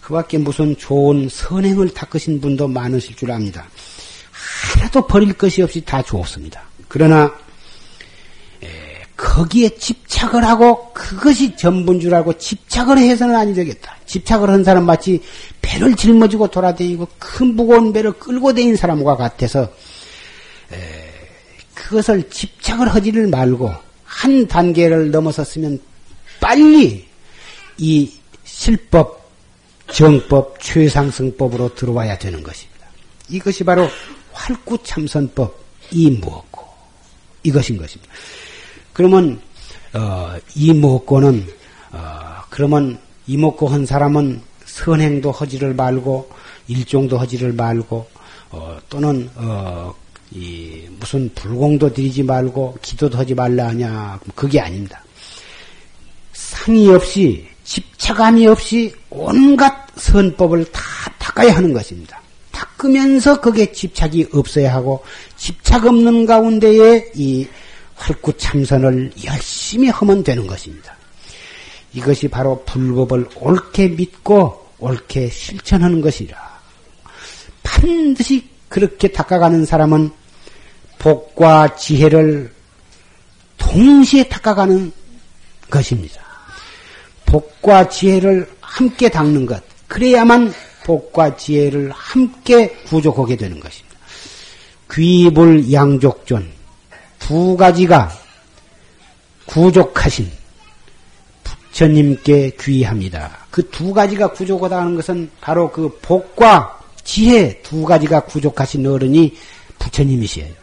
[0.00, 3.68] 그 밖에 무슨 좋은 선행을 닦으신 분도 많으실 줄 압니다.
[4.74, 6.62] 하나도 버릴 것이 없이 다 좋습니다.
[6.88, 7.32] 그러나
[9.16, 13.96] 거기에 집착을 하고 그것이 전부인 줄 알고 집착을 해서는 아니 되겠다.
[14.04, 15.22] 집착을 한 사람 마치
[15.62, 19.70] 배를 짊어지고 돌아다니고 큰 무거운 배를 끌고 다니는 사람과 같아서
[21.74, 25.80] 그것을 집착을 하지를 말고 한 단계를 넘어섰으면
[26.40, 27.06] 빨리
[27.78, 28.12] 이
[28.44, 29.30] 실법,
[29.90, 32.86] 정법, 최상승법으로 들어와야 되는 것입니다.
[33.28, 33.88] 이것이 바로
[34.36, 35.58] 활구참선법
[35.92, 36.64] 이 무엇고
[37.42, 38.12] 이것인 것입니다.
[38.92, 39.40] 그러면
[39.92, 41.46] 어, 이목고는
[41.92, 46.30] 어, 그러면 이목고 한 사람은 선행도 하지를 말고
[46.68, 48.06] 일종도 하지를 말고
[48.50, 49.94] 어, 또는 어,
[50.32, 55.02] 이 무슨 불공도 드리지 말고 기도도 하지 말라 하냐 그게 아닙니다.
[56.32, 60.82] 상의 없이 집착함이 없이 온갖 선법을 다
[61.18, 62.20] 닦아야 하는 것입니다.
[62.76, 65.02] 닦으면서 그게 집착이 없어야 하고
[65.36, 67.46] 집착 없는 가운데에 이
[67.94, 70.94] 활구 참선을 열심히 하면 되는 것입니다.
[71.92, 76.36] 이것이 바로 불법을 옳게 믿고 옳게 실천하는 것이라.
[77.62, 80.10] 반드시 그렇게 닦아가는 사람은
[80.98, 82.52] 복과 지혜를
[83.56, 84.92] 동시에 닦아가는
[85.70, 86.22] 것입니다.
[87.24, 89.62] 복과 지혜를 함께 닦는 것.
[89.88, 90.52] 그래야만
[90.86, 93.96] 복과 지혜를 함께 구족하게 되는 것입니다.
[94.92, 96.48] 귀불 양족존.
[97.18, 98.12] 두 가지가
[99.46, 100.30] 구족하신
[101.42, 103.36] 부처님께 귀합니다.
[103.50, 109.36] 그 두 가지가 구족하다 하는 것은 바로 그 복과 지혜 두 가지가 구족하신 어른이
[109.80, 110.54] 부처님이시에요.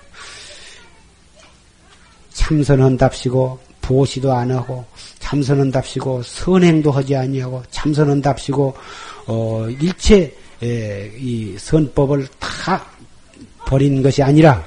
[2.31, 4.85] 참선한답시고 보시도 안 하고
[5.19, 8.73] 참선한답시고 선행도 하지 아니하고 참선한답시고
[9.27, 12.85] 어 일체 에, 이 선법을 다
[13.65, 14.63] 버린 것이 아니라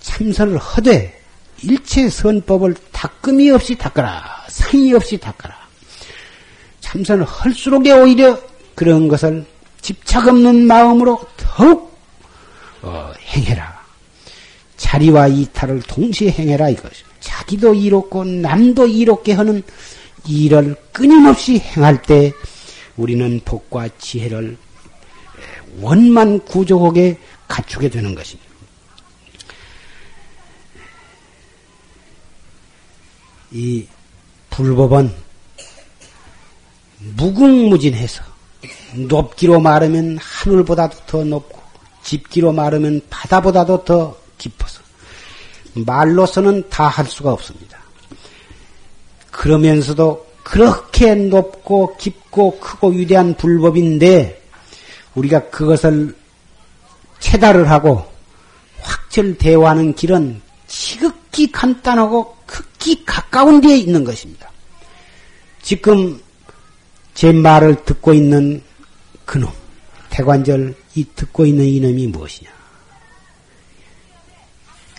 [0.00, 1.20] 참선을 하되
[1.62, 4.44] 일체 선법을 닦음이 없이 닦아라.
[4.48, 5.56] 상의 없이 닦아라.
[6.80, 8.38] 참선을 할수록에 오히려
[8.74, 9.44] 그런 것을
[9.80, 11.96] 집착 없는 마음으로 더욱
[12.82, 13.80] 어, 행해라.
[14.76, 17.04] 자리와 이탈을 동시에 행해라 이것이.
[17.20, 19.62] 자기도 이롭고 남도 이롭게 하는
[20.26, 22.32] 일을 끊임없이 행할 때
[22.96, 24.56] 우리는 복과 지혜를
[25.80, 28.50] 원만 구조하게 갖추게 되는 것입니다.
[33.50, 33.86] 이
[34.50, 35.12] 불법은
[36.98, 38.22] 무궁무진해서
[38.94, 41.60] 높기로 말하면 하늘보다도 더 높고
[42.04, 44.80] 깊기로 말하면 바다보다도 더 깊어서
[45.74, 47.78] 말로서는 다 할 수가 없습니다.
[49.30, 54.42] 그러면서도 그렇게 높고 깊고 크고 위대한 불법인데
[55.14, 56.16] 우리가 그것을
[57.20, 58.06] 체달을 하고
[58.80, 64.50] 확철 대화하는 길은 지극히 간단하고 극히 가까운 데에 있는 것입니다.
[65.62, 66.20] 지금
[67.14, 68.62] 제 말을 듣고 있는
[69.24, 69.50] 그놈,
[70.10, 72.50] 태관절 이 듣고 있는 이놈이 무엇이냐?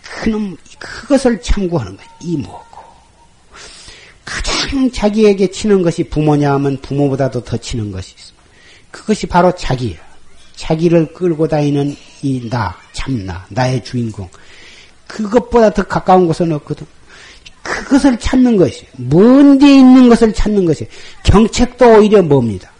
[0.01, 2.07] 그놈, 그것을 참고하는 거야.
[2.21, 2.72] 이모고.
[4.25, 8.43] 가장 자기에게 치는 것이 부모냐 하면 부모보다도 더 치는 것이 있습니다.
[8.91, 9.97] 그것이 바로 자기야.
[10.55, 14.29] 자기를 끌고 다니는 이 나, 참나, 나의 주인공.
[15.07, 16.85] 그것보다 더 가까운 것은 없거든.
[17.61, 20.87] 그것을 찾는 것이, 먼데 있는 것을 찾는 것이,
[21.23, 22.71] 경책도 오히려 뭡니다.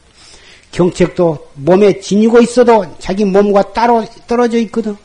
[0.72, 4.96] 경책도 몸에 지니고 있어도 자기 몸과 따로 떨어져 있거든.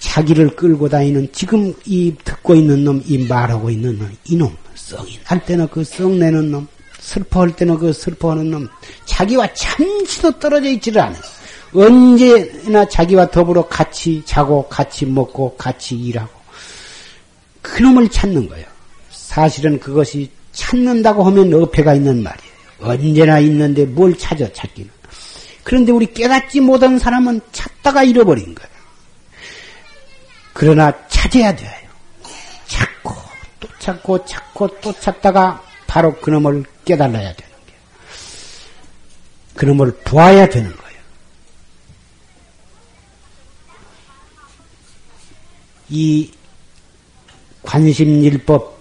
[0.00, 5.44] 자기를 끌고 다니는 지금 이 듣고 있는 놈, 이 말하고 있는 놈, 이놈, 썽이 날
[5.44, 6.66] 때는 그 썽내는 놈,
[6.98, 8.68] 슬퍼할 때는 그 슬퍼하는 놈,
[9.04, 11.22] 자기와 잠시도 떨어져 있지를 않아요.
[11.72, 16.30] 언제나 자기와 더불어 같이 자고, 같이 먹고, 같이 일하고.
[17.62, 18.66] 그놈을 찾는 거예요.
[19.10, 22.50] 사실은 그것이 찾는다고 하면 어폐가 있는 말이에요.
[22.80, 24.90] 언제나 있는데 뭘 찾아, 찾기는.
[25.62, 28.69] 그런데 우리 깨닫지 못한 사람은 찾다가 잃어버린 거예요.
[30.60, 31.70] 그러나 찾아야 돼요.
[32.66, 33.14] 찾고,
[33.60, 37.80] 또 찾고, 찾고, 또 찾다가 바로 그놈을 깨달아야 되는 거예요.
[39.54, 41.00] 그놈을 보아야 되는 거예요.
[45.88, 46.30] 이
[47.62, 48.78] 관심일법,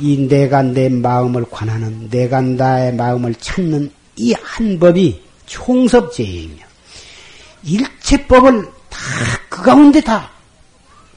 [0.00, 6.56] 이 내가 내 마음을 관하는, 내가 나의 마음을 찾는 이 한 법이 총섭제이며,
[7.62, 8.98] 일체법을 다
[9.48, 10.33] 그 가운데 다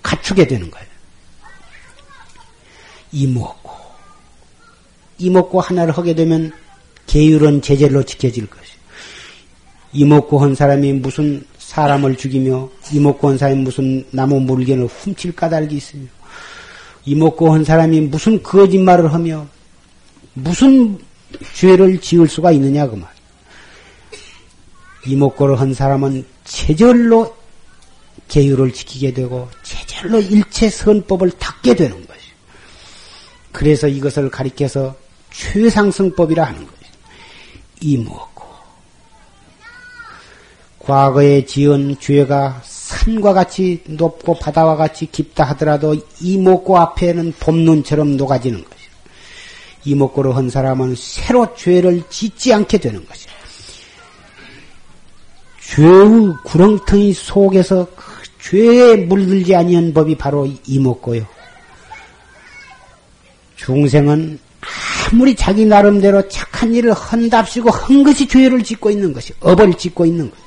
[0.08, 0.88] 갖추게 되는 거예요.
[3.12, 3.72] 이목고,
[5.18, 6.54] 이목고 하나를 하게 되면
[7.08, 8.78] 계율은 제절로 지켜질 것이요.
[9.92, 16.06] 이목고 한 사람이 무슨 사람을 죽이며 이목고 한 사람이 무슨 나무 물건을 훔칠 까닭이 있으며
[17.06, 19.46] 이목고 한 사람이 무슨 거짓말을 하며
[20.34, 21.00] 무슨
[21.54, 23.10] 죄를 지을 수가 있느냐 그 말.
[25.06, 27.36] 이목고를 한 사람은 제절로
[28.28, 32.20] 계율을 지키게 되고 제절로 일체 선법을 닦게 되는 것이.
[33.52, 34.96] 그래서 이것을 가리켜서
[35.32, 36.78] 최상승법이라 하는 것이.
[37.82, 38.46] 이목고.
[40.80, 48.78] 과거에 지은 죄가 산과 같이 높고 바다와 같이 깊다 하더라도 이목고 앞에는 봄눈처럼 녹아지는 것이요.
[49.84, 53.32] 이목고를 한 사람은 새로 죄를 짓지 않게 되는 것이요.
[55.62, 58.17] 죄의 구렁텅이 속에서 그
[58.50, 61.26] 죄에 물들지 아니한 법이 바로 이목고요.
[63.56, 64.40] 중생은
[65.12, 70.30] 아무리 자기 나름대로 착한 일을 한답시고 한 것이 죄를 짓고 있는 것이 업을 짓고 있는
[70.30, 70.42] 것이.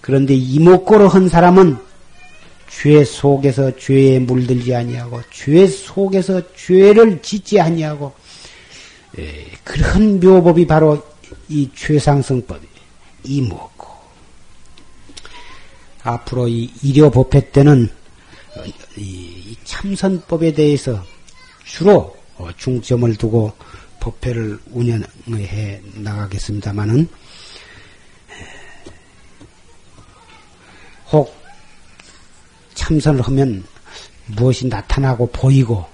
[0.00, 1.76] 그런데 이목고로 한 사람은
[2.70, 8.12] 죄 속에서 죄에 물들지 아니하고 죄 속에서 죄를 짓지 아니하고
[9.18, 11.02] 에, 그런 묘법이 바로
[11.48, 12.76] 이 최상승법이에요.
[13.24, 13.75] 이목고.
[16.06, 17.90] 앞으로 이 일요 법회 때는
[18.96, 21.02] 이 참선법에 대해서
[21.64, 22.16] 주로
[22.56, 23.52] 중점을 두고
[24.00, 27.08] 법회를 운영해 나가겠습니다마는
[31.10, 31.34] 혹
[32.74, 33.64] 참선을 하면
[34.26, 35.84] 무엇이 나타나고 보이고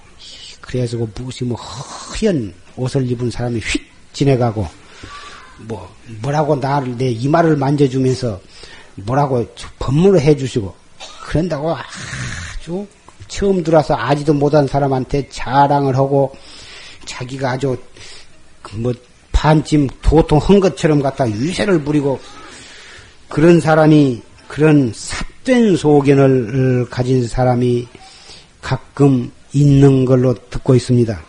[0.61, 3.83] 그래서 무엇이 뭐 허연 옷을 입은 사람이 휙
[4.13, 4.67] 지나가고
[5.59, 8.39] 뭐 뭐라고 나를 내 이마를 만져주면서
[8.95, 9.45] 뭐라고
[9.79, 10.73] 법문을 해주시고
[11.25, 12.85] 그런다고 아주
[13.27, 16.33] 처음 들어와서 아지도 못한 사람한테 자랑을 하고
[17.05, 17.77] 자기가 아주
[18.61, 18.93] 그뭐
[19.31, 22.19] 반쯤 도통 한 것처럼 갖다 유세를 부리고
[23.27, 27.87] 그런 사람이 그런 삿된 소견을 가진 사람이
[28.61, 31.19] 가끔 있는 걸로 듣고 있습니다.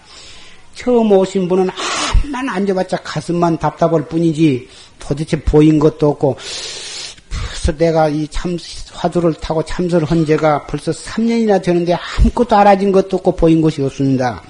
[0.75, 4.69] 처음 오신 분은 한만 앉아봤자 가슴만 답답할 뿐이지
[4.99, 6.37] 도대체 보인 것도 없고
[7.49, 8.59] 벌써 내가 이 참
[8.93, 14.43] 화두를 타고 참선을 한 지가 벌써 3년이나 되는데 아무것도 알아진 것도 없고 보인 것이 없습니다.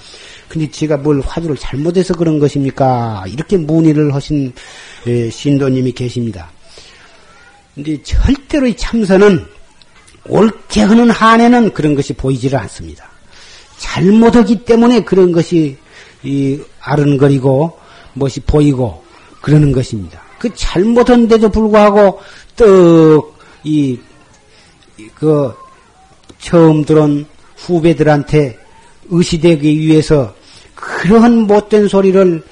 [0.47, 3.25] 근데 제가 뭘 화두를 잘못해서 그런 것입니까?
[3.27, 4.53] 이렇게 문의를 하신
[5.07, 6.51] 예, 신도님이 계십니다.
[7.73, 9.45] 근데 절대로 이 참선은
[10.27, 13.09] 옳게 하는 한에는 그런 것이 보이지를 않습니다.
[13.77, 15.77] 잘못하기 때문에 그런 것이
[16.23, 17.77] 이 아른거리고
[18.13, 19.03] 무엇이 보이고
[19.41, 20.21] 그러는 것입니다.
[20.39, 22.19] 그 잘못한데도 불구하고
[22.55, 23.99] 떡이
[25.15, 25.53] 그
[26.39, 27.25] 처음 들은
[27.57, 28.57] 후배들한테
[29.09, 30.33] 의시되기 위해서
[30.73, 32.43] 그런 못된 소리를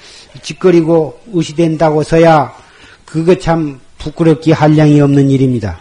[0.42, 2.54] 짓거리고 의시된다고서야
[3.04, 5.78] 그거 참 부끄럽기 한량이 없는 일입니다.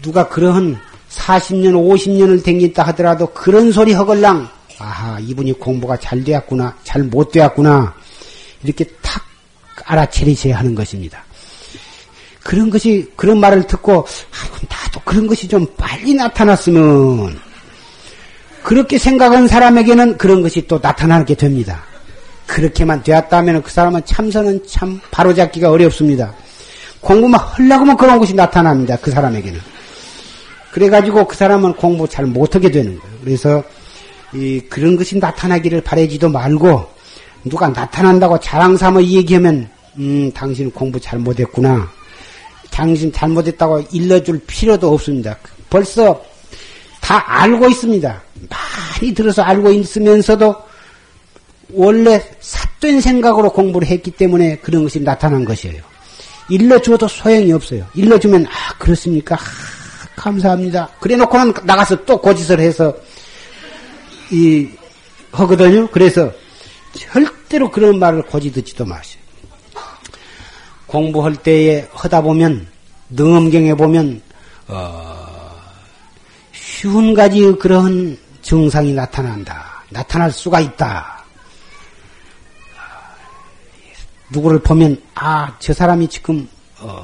[0.00, 0.78] 누가 그러한
[1.10, 4.48] 40년, 50년을 댕긴다 하더라도 그런 소리 허걸랑,
[4.78, 7.92] 아하, 이분이 공부가 잘 되었구나, 잘 못 되었구나,
[8.62, 9.24] 이렇게 탁
[9.84, 11.24] 알아차리셔야 하는 것입니다.
[12.42, 17.38] 그런 것이, 그런 말을 듣고, 아, 나도 그런 것이 좀 빨리 나타났으면,
[18.62, 21.82] 그렇게 생각한 사람에게는 그런 것이 또 나타나게 됩니다.
[22.46, 26.34] 그렇게만 되었다면 그 사람은 참선은 참 바로잡기가 어렵습니다.
[27.00, 28.98] 공부만 하려고 하면 그런 것이 나타납니다.
[29.00, 29.60] 그 사람에게는.
[30.72, 33.16] 그래가지고 그 사람은 공부 잘 못하게 되는 거예요.
[33.24, 33.62] 그래서
[34.34, 36.86] 이 그런 것이 나타나기를 바라지도 말고
[37.44, 39.68] 누가 나타난다고 자랑 삼아 얘기하면
[39.98, 41.90] 음 당신 공부 잘 못했구나.
[42.70, 45.36] 당신 잘못했다고 일러줄 필요도 없습니다.
[45.68, 46.22] 벌써
[47.00, 48.22] 다 알고 있습니다.
[48.48, 50.54] 많이 들어서 알고 있으면서도
[51.72, 55.82] 원래 삿된 생각으로 공부를 했기 때문에 그런 것이 나타난 것이에요.
[56.48, 57.86] 일러주어도 소용이 없어요.
[57.94, 59.36] 일러주면 아 그렇습니까?
[59.36, 59.38] 아,
[60.16, 60.88] 감사합니다.
[61.00, 62.94] 그래 놓고는 나가서 또 고짓을 해서
[64.30, 64.68] 이
[65.32, 65.88] 하거든요.
[65.88, 66.32] 그래서
[66.92, 69.19] 절대로 그런 말을 고지 듣지도 마세요.
[70.94, 72.66] 공부할 때에 하다 보면
[73.10, 74.20] 능엄경에 보면
[74.66, 75.16] 어,
[76.52, 79.84] 쉬운 가지 그런 증상이 나타난다.
[79.90, 81.24] 나타날 수가 있다.
[84.30, 86.48] 누구를 보면 아 저 사람이 지금
[86.80, 87.02] 어,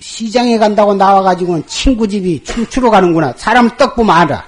[0.00, 3.34] 시장에 간다고 나와가지고는 친구 집이 춤추러 가는구나.
[3.36, 4.44] 사람 떡 보면 알아.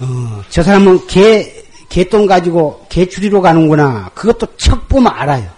[0.00, 1.52] 어, 저 사람은 개,
[1.88, 4.10] 개똥 가지고 개추리로 가는구나.
[4.14, 5.57] 그것도 척 보면 알아요.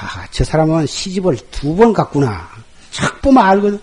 [0.00, 2.48] 아, 저 사람은 시집을 두 번 갔구나.
[2.90, 3.80] 척 보면 알거든.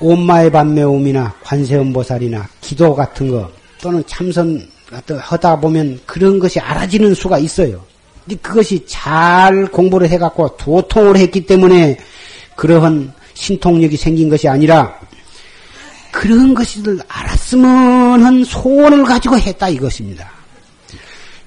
[0.00, 3.50] 온마의 반매움이나 관세음보살이나 기도 같은 거
[3.80, 7.84] 또는 참선 같은 거 하다 보면 그런 것이 알아지는 수가 있어요.
[8.42, 11.98] 그것이 잘 공부를 해갖고 도통을 했기 때문에
[12.56, 14.98] 그러한 신통력이 생긴 것이 아니라
[16.12, 20.39] 그런 것을 알았으면 한 소원을 가지고 했다 이것입니다.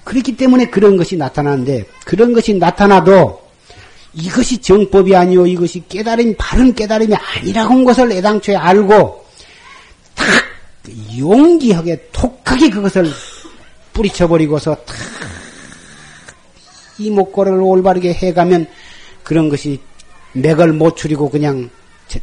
[0.04, 3.42] 그렇기 때문에 그런 것이 나타나는데 그런 것이 나타나도
[4.14, 9.26] 이것이 정법이 아니오 이것이 깨달음 바른 깨달음이 아니라고 한 것을 애당초에 알고
[10.14, 10.28] 탁
[11.18, 13.12] 용기하게 톡하게 그것을
[13.94, 14.96] 뿌리쳐버리고서 탁
[17.00, 18.68] 이목구를 올바르게 해가면
[19.24, 19.80] 그런 것이
[20.34, 21.70] 맥을 못 추리고 그냥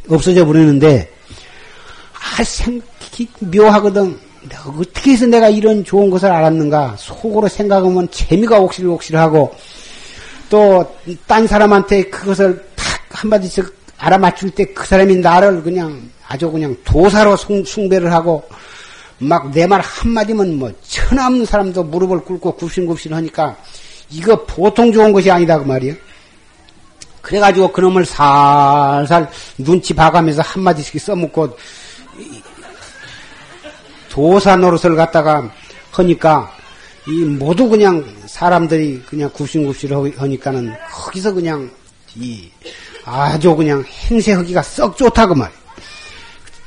[0.07, 1.11] 없어져 버리는데
[2.13, 4.30] 아 생각이 묘하거든.
[4.77, 9.53] 어떻게 해서 내가 이런 좋은 것을 알았는가 속으로 생각하면 재미가 옥실옥실하고
[10.49, 10.85] 또
[11.27, 18.11] 딴 사람한테 그것을 탁 한마디씩 알아맞출 때 그 사람이 나를 그냥 아주 그냥 도사로 숭배를
[18.13, 18.43] 하고
[19.19, 23.55] 막 내 말 한마디면 뭐 천없는 사람도 무릎을 꿇고 굽신굽신 하니까
[24.09, 25.95] 이거 보통 좋은 것이 아니다 그 말이에요.
[27.21, 31.55] 그래가지고 그놈을 살살 눈치 봐가면서 한마디씩 써먹고
[34.11, 35.49] 도사 노릇을 갖다가
[35.91, 36.51] 하니까
[37.07, 41.71] 이 모두 그냥 사람들이 그냥 굽신굽신 하니까는 거기서 그냥
[42.15, 42.49] 이
[43.05, 45.61] 아주 그냥 행세하기가 썩 좋다 그 말이에요.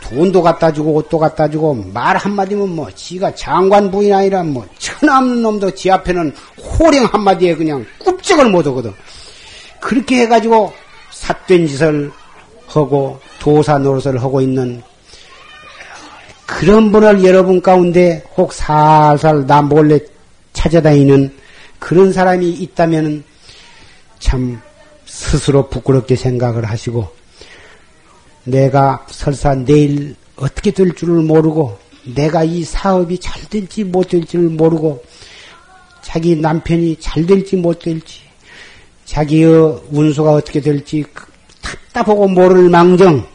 [0.01, 5.43] 돈도 갖다 주고 옷도 갖다 주고 말 한마디면 뭐 지가 장관 부인 아니라 뭐 천없는
[5.43, 8.93] 놈도 지 앞에는 호령 한마디에 그냥 굽적을 못 하거든.
[9.81, 10.73] 그렇게 해가지고
[11.11, 12.11] 삿된 짓을
[12.67, 14.83] 하고 도사 노릇을 하고 있는
[16.65, 19.99] 그런 분을 여러분 가운데 혹 살살 나 몰래
[20.55, 21.31] 찾아다니는
[21.79, 23.23] 그런 사람이 있다면
[24.19, 24.59] 참
[25.05, 27.07] 스스로 부끄럽게 생각을 하시고
[28.45, 31.77] 내가 설사 내일 어떻게 될 줄을 모르고
[32.15, 35.05] 내가 이 사업이 잘 될지 못 될지를 모르고
[36.01, 38.21] 자기 남편이 잘 될지 못 될지
[39.05, 41.05] 자기의 운수가 어떻게 될지
[41.61, 43.27] 답답하고 모를 망정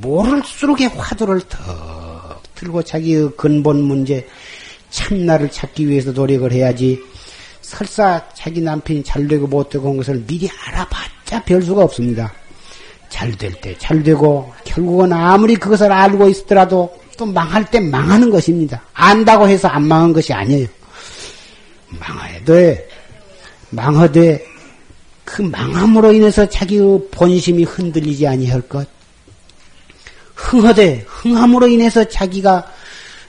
[0.00, 2.01] 모를수록 화두를 더
[2.62, 4.26] 들고 자기의 근본 문제
[4.90, 7.00] 참나를 찾기 위해서 노력을 해야지
[7.60, 12.32] 설사 자기 남편이 잘 되고 못 되고 한 것을 미리 알아봤자 별 수가 없습니다.
[13.08, 18.82] 잘 될 때 잘 되고 결국은 아무리 그것을 알고 있더라도 또 망할 때 망하는 것입니다.
[18.94, 20.66] 안다고 해서 안 망한 것이 아니에요.
[21.88, 22.88] 망해야 돼.
[23.70, 24.44] 망하되
[25.24, 28.88] 그 망함으로 인해서 자기의 본심이 흔들리지 아니할 것.
[30.42, 32.70] 흥하되 흥함으로 인해서 자기가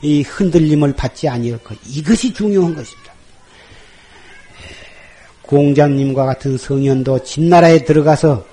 [0.01, 1.77] 이 흔들림을 받지 아니할 것.
[1.87, 3.13] 이것이 중요한 것입니다.
[5.43, 8.45] 공자님과 같은 성현도 진나라에 들어가서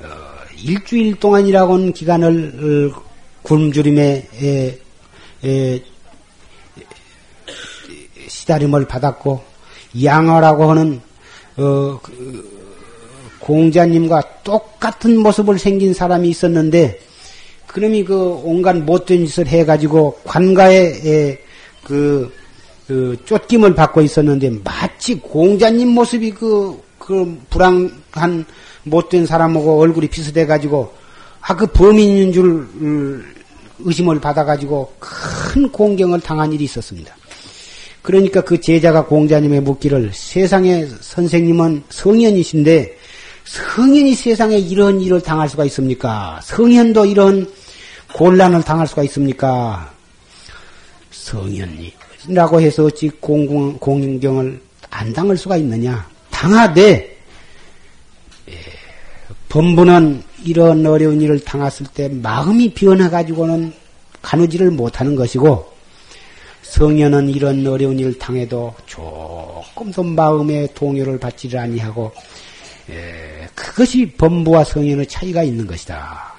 [0.00, 0.06] 어,
[0.56, 3.02] 일주일 동안이라고는 기간을 어,
[3.42, 4.28] 굶주림에
[8.28, 9.44] 시다림을 받았고
[10.02, 11.00] 양어라고 하는
[11.56, 12.54] 어, 그,
[13.38, 16.98] 공자님과 똑같은 모습을 생긴 사람이 있었는데
[17.74, 21.36] 그놈이 그 온갖 못된 짓을 해가지고 관가에
[21.82, 22.32] 그,
[22.86, 28.44] 그 쫓김을 받고 있었는데 마치 공자님 모습이 그, 그 불황한
[28.84, 30.92] 못된 사람하고 얼굴이 비슷해가지고
[31.40, 32.64] 아 그 범인인 줄
[33.80, 37.14] 의심을 받아가지고 큰 공경을 당한 일이 있었습니다.
[38.02, 42.98] 그러니까 그 제자가 공자님의 묻기를 세상에 선생님은 성현이신데
[43.44, 46.40] 성현이 세상에 이런 일을 당할 수가 있습니까?
[46.44, 47.50] 성현도 이런
[48.14, 49.92] 곤란을 당할 수가 있습니까?
[51.10, 54.60] 성현이라고 해서 어찌 공공, 공경을
[54.90, 56.08] 안 당할 수가 있느냐?
[56.30, 57.18] 당하되
[58.48, 58.54] 예,
[59.48, 63.72] 범부는 이런 어려운 일을 당했을 때 마음이 변해가지고는
[64.22, 65.72] 가누지를 못하는 것이고
[66.62, 72.12] 성녀는 이런 어려운 일을 당해도 조금도 마음의 동요를 받지를 아니하고
[72.90, 76.33] 예, 그것이 범부와 성녀의 차이가 있는 것이다.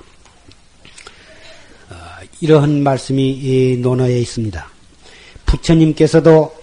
[2.46, 4.68] 어, 이러한 말씀이 논어에 있습니다.
[5.48, 6.54] 부처님께서도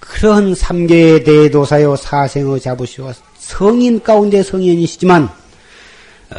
[0.00, 6.36] 그런 삼계에 대해 도사요 사생의 자부시오 성인 가운데 성인이시지만 어,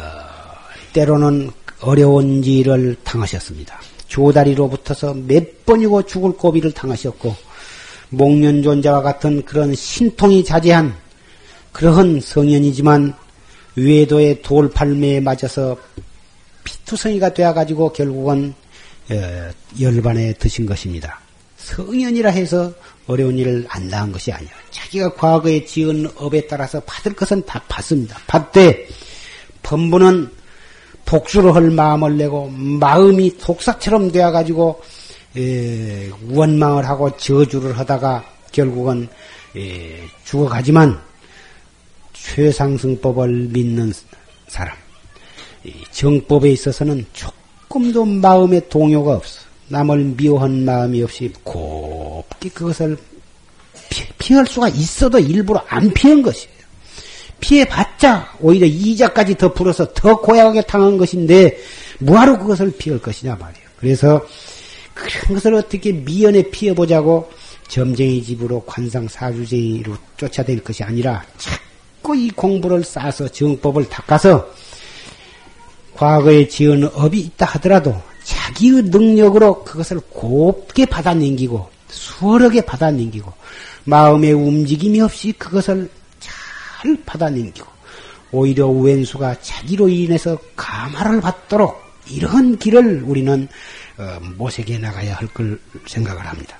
[0.92, 3.80] 때로는 어려운 일을 당하셨습니다.
[4.08, 7.34] 조다리로 붙어서 몇 번이고 죽을 고비를 당하셨고
[8.10, 10.94] 목련존자와 같은 그런 신통이 자제한
[11.72, 13.14] 그러한 성현이지만
[13.76, 15.76] 외도의 돌팔매에 맞아서
[16.64, 18.63] 피투성이가 되어가지고 결국은 어,
[19.80, 21.20] 열반에 드신 것입니다.
[21.56, 22.72] 성현이라 해서
[23.06, 24.50] 어려운 일을 안 당한 것이 아니야.
[24.70, 28.18] 자기가 과거에 지은 업에 따라서 받을 것은 다 받습니다.
[28.26, 28.88] 받되
[29.62, 30.30] 범부는
[31.04, 34.82] 복수를 할 마음을 내고 마음이 독사처럼 되어가지고
[35.36, 39.08] 에, 원망을 하고 저주를 하다가 결국은
[39.56, 41.00] 에, 죽어가지만
[42.12, 43.92] 최상승법을 믿는
[44.48, 44.76] 사람
[45.90, 47.06] 정법에 있어서는
[47.74, 49.40] 조금도 마음의 동요가 없어.
[49.68, 52.96] 남을 미워한 마음이 없이 곱게 그것을
[54.18, 56.54] 피 할 수가 있어도 일부러 안 피한 것이에요.
[57.40, 61.58] 피해봤자 오히려 이자까지 더 풀어서 더 고약하게 당한 것인데
[61.98, 63.66] 뭐하러 그것을 피할 것이냐 말이에요.
[63.78, 64.24] 그래서
[64.94, 67.30] 그런 것을 어떻게 미연에 피해보자고
[67.66, 74.48] 점쟁이 집으로 관상 사주쟁이로 쫓아낼 것이 아니라 자꾸 이 공부를 쌓아서 정법을 닦아서
[75.94, 83.32] 과거에 지은 업이 있다 하더라도 자기의 능력으로 그것을 곱게 받아넘기고 수월하게 받아넘기고
[83.84, 85.90] 마음의 움직임이 없이 그것을
[86.20, 87.66] 잘 받아넘기고
[88.32, 91.80] 오히려 왼수가 자기로 인해서 감화를 받도록
[92.10, 93.48] 이런 길을 우리는
[93.96, 96.58] 어, 모색해 나가야 할 걸 생각을 합니다.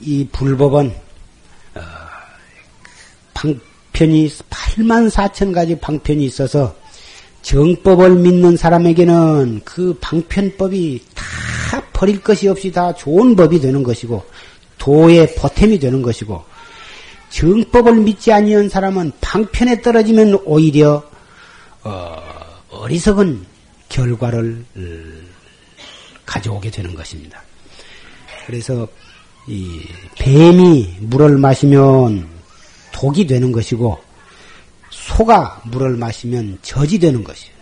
[0.00, 0.94] 이 불법은
[1.74, 1.80] 어,
[3.96, 6.76] 방편이 8만 4천 가지 방편이 있어서
[7.40, 14.22] 정법을 믿는 사람에게는 그 방편법이 다 버릴 것이 없이 다 좋은 법이 되는 것이고
[14.76, 16.44] 도의 보탬이 되는 것이고
[17.30, 21.02] 정법을 믿지 아니한 사람은 방편에 떨어지면 오히려
[21.82, 22.16] 어,
[22.68, 23.46] 어리석은
[23.88, 24.62] 결과를
[26.26, 27.42] 가져오게 되는 것입니다.
[28.46, 28.86] 그래서
[29.46, 29.80] 이
[30.18, 32.35] 뱀이 물을 마시면
[32.96, 33.98] 독이 되는 것이고
[34.88, 37.54] 소가 물을 마시면 젖이 되는 것이에요.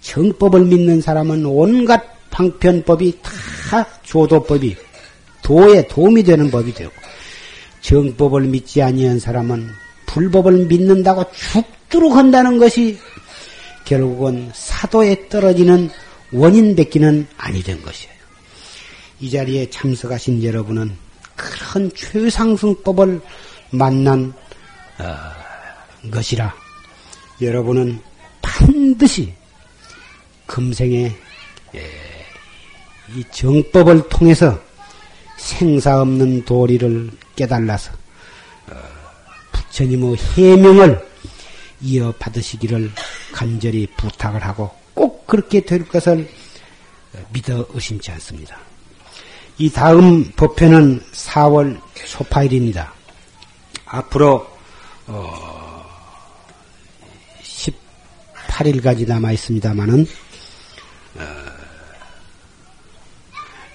[0.00, 4.76] 정법을 믿는 사람은 온갖 방편법이 다 조도법이
[5.42, 6.90] 도에 도움이 되는 법이 되고
[7.82, 9.70] 정법을 믿지 아니한 사람은
[10.06, 12.98] 불법을 믿는다고 죽도록 한다는 것이
[13.84, 15.88] 결국은 사도에 떨어지는
[16.32, 18.12] 원인 뵙기는 아니 된 것이에요.
[19.20, 20.96] 이 자리에 참석하신 여러분은
[21.36, 23.20] 그런 최상승법을
[23.70, 24.43] 만난 어,
[26.10, 26.54] 것이라
[27.40, 28.00] 여러분은
[28.40, 29.34] 반드시
[30.46, 31.12] 금생에
[31.74, 31.80] 예,
[33.14, 34.60] 이 정법을 통해서
[35.36, 37.92] 생사 없는 도리를 깨달아서
[38.70, 38.74] 어,
[39.52, 41.06] 부처님의 해명을
[41.80, 42.92] 이어받으시기를
[43.32, 46.28] 간절히 부탁을 하고 꼭 그렇게 될 것을
[47.32, 48.58] 믿어 의심치 않습니다.
[49.58, 52.92] 이 다음 법회는 4월 소파일입니다.
[53.86, 54.53] 앞으로
[55.06, 55.84] 어,
[57.42, 60.06] 18일까지 남아 있습니다만은
[61.16, 61.20] 어,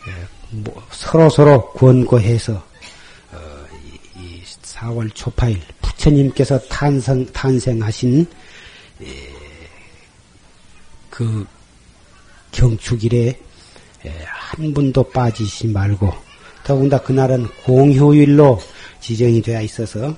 [0.08, 3.66] 예, 뭐, 서로 서로 권고해서 어,
[4.18, 8.26] 이, 이 4월 초파일 부처님께서 탄생 탄생하신
[9.04, 9.30] 예,
[11.10, 11.46] 그
[12.52, 13.40] 경축일에
[14.06, 16.12] 예, 한 분도 빠지시 말고
[16.64, 18.60] 더군다나 그날은 공휴일로
[19.00, 20.16] 지정이 되어 있어서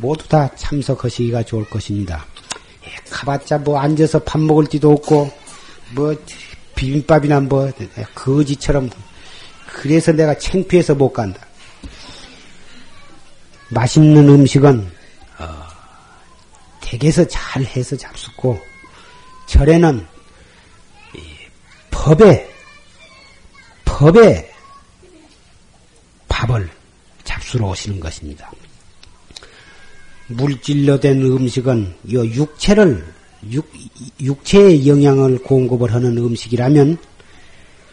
[0.00, 2.24] 모두 다 참석하시기가 좋을 것입니다.
[2.84, 5.30] 예, 가봤자 뭐 앉아서 밥 먹을 데도 없고
[5.94, 6.14] 뭐
[6.74, 7.70] 비빔밥이나 뭐
[8.14, 8.90] 거지처럼
[9.66, 11.40] 그래서 내가 창피해서 못 간다.
[13.70, 14.90] 맛있는 음식은
[15.38, 15.44] 어,
[16.80, 18.58] 댁에서 잘 해서 잡수고
[19.46, 20.06] 절에는
[21.90, 22.48] 법에
[23.84, 24.50] 법에
[26.28, 26.70] 밥을
[27.24, 28.50] 잡수러 오시는 것입니다.
[30.28, 33.04] 물질로 된 음식은 이 육체를
[33.50, 33.70] 육,
[34.20, 36.98] 육체의 영양을 공급을 하는 음식이라면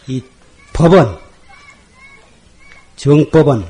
[0.07, 0.21] 이
[0.73, 1.05] 법은
[2.97, 3.65] 정법은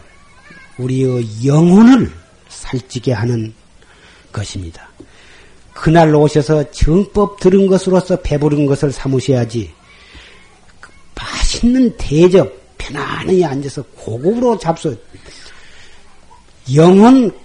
[0.78, 2.12] 우리의 영혼을
[2.50, 3.54] 살찌게 하는
[4.32, 4.90] 것입니다.
[5.74, 9.72] 그날 오셔서 정법 들은 것으로서 배부른 것을 삼으셔야지
[11.16, 14.98] 맛있는 대접 편안히 앉아서 고급으로 잡수
[16.74, 17.45] 영혼과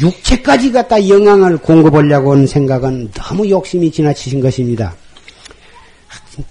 [0.00, 4.94] 육체까지 갖다 영향을 공급하려고 하는 생각은 너무 욕심이 지나치신 것입니다.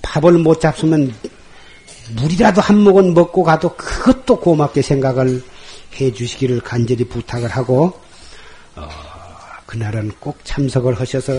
[0.01, 1.13] 밥을 못 잡수면
[2.15, 5.41] 물이라도 한 모금 먹고 가도 그것도 고맙게 생각을
[5.99, 7.93] 해 주시기를 간절히 부탁을 하고
[8.75, 8.87] 어,
[9.65, 11.33] 그날은 꼭 참석을 하셔서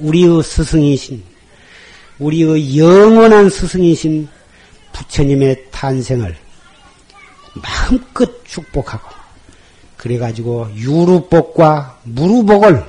[0.00, 1.22] 우리의 스승이신
[2.18, 4.28] 우리의 영원한 스승이신
[4.92, 6.36] 부처님의 탄생을
[7.54, 9.19] 마음껏 축복하고
[10.00, 12.82] 그래가지고 유루복과 무루복을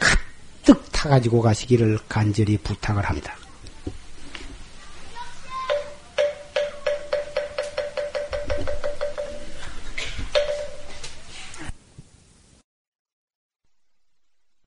[0.00, 3.37] 가득 타가지고 가시기를 간절히 부탁을 합니다.